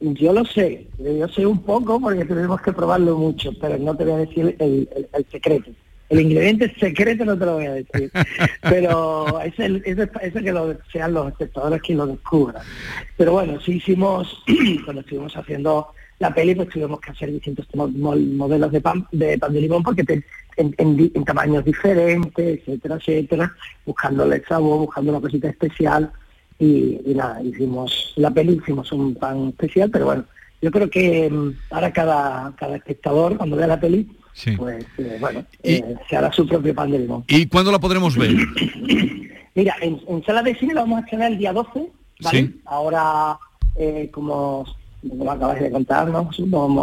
[0.00, 4.04] Yo lo sé, yo sé un poco porque tenemos que probarlo mucho, pero no te
[4.04, 5.70] voy a decir el, el- el secreto.
[6.12, 8.10] El ingrediente secreto no te lo voy a decir,
[8.60, 12.62] pero es el, es el- es que lo, sean los espectadores quien lo descubran.
[13.16, 14.42] Pero bueno, sí hicimos,
[14.84, 15.88] cuando estuvimos haciendo
[16.18, 19.60] la peli, pues tuvimos que hacer distintos mo- mo- modelos de pan de, pan de
[19.62, 20.04] limón porque
[20.56, 23.52] en, en en tamaños diferentes, etcétera, etcétera,
[23.86, 26.12] buscándole el sabor, buscando una cosita especial
[26.58, 30.24] y, y nada, hicimos la peli, hicimos un pan especial, pero bueno,
[30.60, 34.08] yo creo que mm, ahora cada, cada espectador cuando vea la peli,
[34.56, 37.24] pues eh, bueno, eh, se hará su propio pan de limón.
[37.28, 38.32] ¿Y cuándo la podremos ver?
[39.54, 41.88] Mira, en, en sala de cine la vamos a estrenar el día 12,
[42.22, 42.38] ¿vale?
[42.40, 42.60] Sí.
[42.64, 43.38] Ahora,
[43.76, 44.64] eh, como
[45.28, 46.30] acabas de contar, ¿no?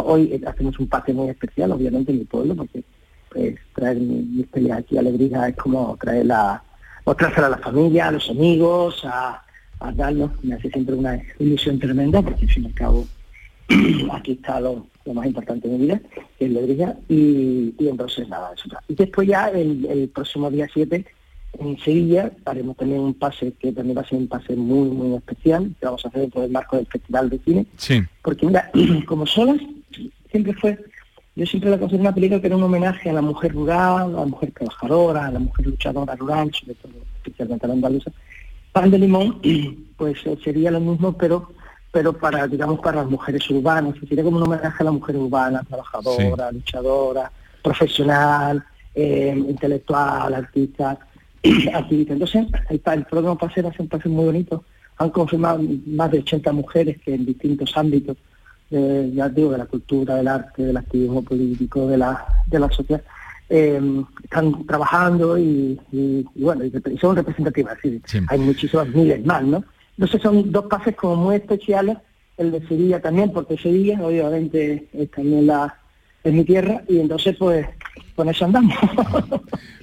[0.04, 2.82] Hoy hacemos un pase muy especial, obviamente, en mi pueblo, porque
[3.32, 6.62] pues, traer mi- mis peleas aquí a Alegría es como traer la,
[7.06, 9.42] mostrársela a la familia, a los amigos, a,
[9.80, 13.06] a darnos, me hace siempre una ilusión tremenda, porque al fin y al cabo
[14.12, 16.00] aquí está lo, lo más importante de mi vida,
[16.38, 18.68] que es Lebrija, y, y entonces nada, eso.
[18.88, 21.04] Y después ya el, el próximo día 7
[21.58, 25.16] en Sevilla haremos también un pase que también va a ser un pase muy muy
[25.16, 28.00] especial, que vamos a hacer por el marco del Festival de Cine, Sí.
[28.22, 28.70] porque mira,
[29.06, 29.56] como solas
[30.30, 30.78] siempre fue,
[31.34, 34.20] yo siempre la considero una película que era un homenaje a la mujer rural, a
[34.20, 38.12] la mujer trabajadora, a la mujer luchadora rural, sobre todo especialmente a la andaluza.
[38.72, 39.40] Pan de limón,
[39.96, 41.50] pues eh, sería lo mismo, pero
[41.92, 45.62] pero para, digamos, para las mujeres urbanas, sería como un homenaje a la mujer urbana,
[45.68, 47.30] trabajadora, luchadora,
[47.62, 48.62] profesional,
[48.94, 50.98] eh, intelectual, artista,
[51.74, 52.12] activista.
[52.12, 54.64] Entonces, el, el programa pase va a ser un pase muy bonito.
[54.98, 58.16] Han confirmado más de 80 mujeres que en distintos ámbitos,
[58.68, 62.70] de, ya digo, de la cultura, del arte, del activismo político, de la, de la
[62.70, 63.02] sociedad,
[63.48, 63.80] eh,
[64.22, 67.76] están trabajando y, y- y bueno, y son representativas,
[68.28, 69.64] hay muchísimas miles más, ¿no?
[70.00, 71.98] Entonces son dos pases como muy especiales,
[72.38, 75.76] el de Sevilla también, porque Sevilla obviamente es también la,
[76.24, 77.66] es mi tierra, y entonces pues
[78.16, 78.74] con eso andamos.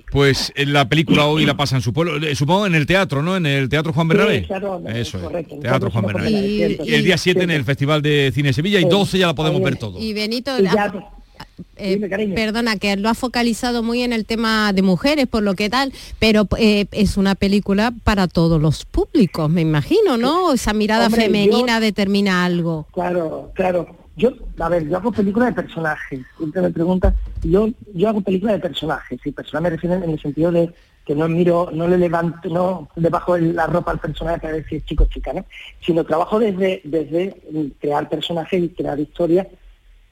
[0.09, 3.21] Pues en la película hoy la pasa en su pueblo, eh, supongo en el teatro,
[3.21, 3.35] ¿no?
[3.35, 4.39] En el Teatro Juan Bernabé.
[4.39, 6.79] Sí, claro, no, Eso es, correcto, Teatro el Juan Teatro Bernabé.
[6.85, 9.35] Y el día 7 en el Festival de Cine de Sevilla y 12 ya la
[9.35, 9.99] podemos ver todo.
[9.99, 10.93] Y Benito, Y ya,
[11.75, 15.69] eh, perdona, que lo ha focalizado muy en el tema de mujeres, por lo que
[15.69, 20.53] tal, pero eh, es una película para todos los públicos, me imagino, ¿no?
[20.53, 22.87] Esa mirada Hombre, femenina yo- determina algo.
[22.93, 23.87] Claro, claro.
[24.15, 26.21] Yo, a ver, yo hago películas de personajes.
[26.37, 29.19] Siempre me preguntan, yo, yo hago películas de personajes.
[29.23, 30.71] Y personajes me refiero en el sentido de
[31.05, 34.83] que no miro, no le levanto, no le bajo la ropa al personaje para decir
[34.85, 35.45] chico chica, ¿no?
[35.85, 37.35] Sino trabajo desde, desde
[37.79, 39.45] crear personajes y crear historias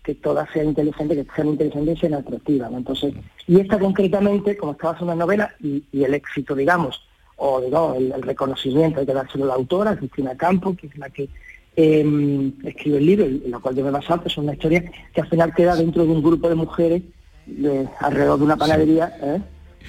[0.06, 2.72] que todas sean inteligentes, que sean inteligentes y sean atractivas.
[2.72, 2.78] ¿no?
[2.78, 3.14] Entonces,
[3.48, 7.02] y esta concretamente, como estaba haciendo una novela, y, y el éxito, digamos,
[7.38, 10.98] o digamos, el, el reconocimiento hay que dárselo a la autora, Cristina Campo, que es
[10.98, 11.28] la que
[11.76, 14.84] eh, escribe el libro, en la cual yo me basado, que es una historia
[15.14, 17.02] que al final queda dentro de un grupo de mujeres
[17.46, 19.42] de- alrededor de una panadería, ¿eh?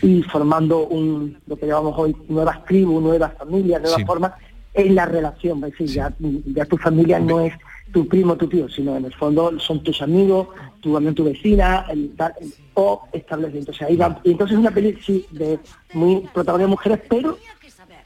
[0.03, 4.05] y formando un, lo que llamamos hoy nuevas tribus, nuevas familias, nuevas Sí.
[4.05, 4.33] formas
[4.75, 6.13] en la relación, es decir, ya,
[6.55, 7.55] ya tu familia no es
[7.93, 10.49] tu primo, tu tío, sino en el fondo son tus amigos,
[10.81, 13.71] tu también tu vecina, el, tal, el- o establecimiento.
[13.73, 14.21] O sea, ahí va.
[14.23, 15.59] Y entonces es una peli sí, de
[15.95, 17.39] muy protagonista de mujeres, pero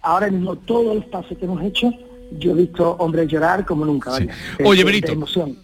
[0.03, 1.91] ahora mismo todos los pasos que hemos hecho,
[2.39, 4.13] yo he visto hombres llorar como nunca.
[4.65, 5.13] Oye, Benito,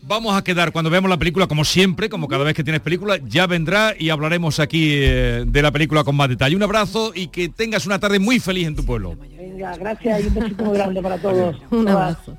[0.02, 3.18] vamos a quedar cuando veamos la película, como siempre, como cada vez que tienes película,
[3.18, 6.56] ya vendrá y hablaremos aquí eh, de la película con más detalle.
[6.56, 9.14] Un abrazo y que tengas una tarde muy feliz en tu pueblo.
[9.38, 11.56] Venga, gracias y un besito muy grande para todos.
[11.70, 12.36] Un abrazo.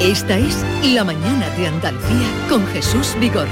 [0.00, 3.50] Esta es La Mañana de Andalucía con Jesús Vigorra.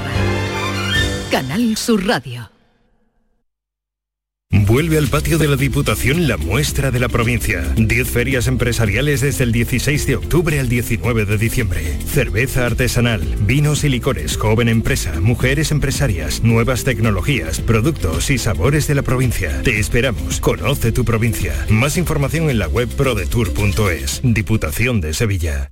[1.29, 2.49] Canal Sur Radio.
[4.49, 7.61] Vuelve al patio de la Diputación la muestra de la provincia.
[7.75, 11.83] 10 ferias empresariales desde el 16 de octubre al 19 de diciembre.
[12.05, 18.95] Cerveza artesanal, vinos y licores, joven empresa, mujeres empresarias, nuevas tecnologías, productos y sabores de
[18.95, 19.61] la provincia.
[19.63, 20.39] Te esperamos.
[20.39, 21.53] Conoce tu provincia.
[21.67, 24.21] Más información en la web prodetour.es.
[24.23, 25.71] Diputación de Sevilla.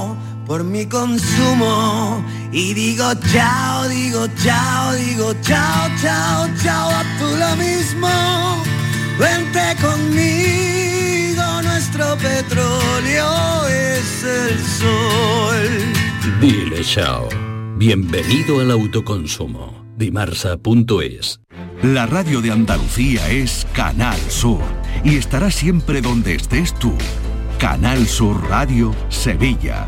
[0.51, 2.21] por mi consumo
[2.51, 8.09] y digo chao, digo chao, digo chao, chao, chao, a tú lo mismo.
[9.17, 15.69] Vente conmigo, nuestro petróleo es el sol.
[16.41, 17.29] Dile chao.
[17.77, 19.85] Bienvenido al autoconsumo.
[19.95, 21.39] Dimarsa.es.
[21.81, 24.59] La radio de Andalucía es Canal Sur
[25.05, 26.93] y estará siempre donde estés tú.
[27.57, 29.87] Canal Sur Radio Sevilla.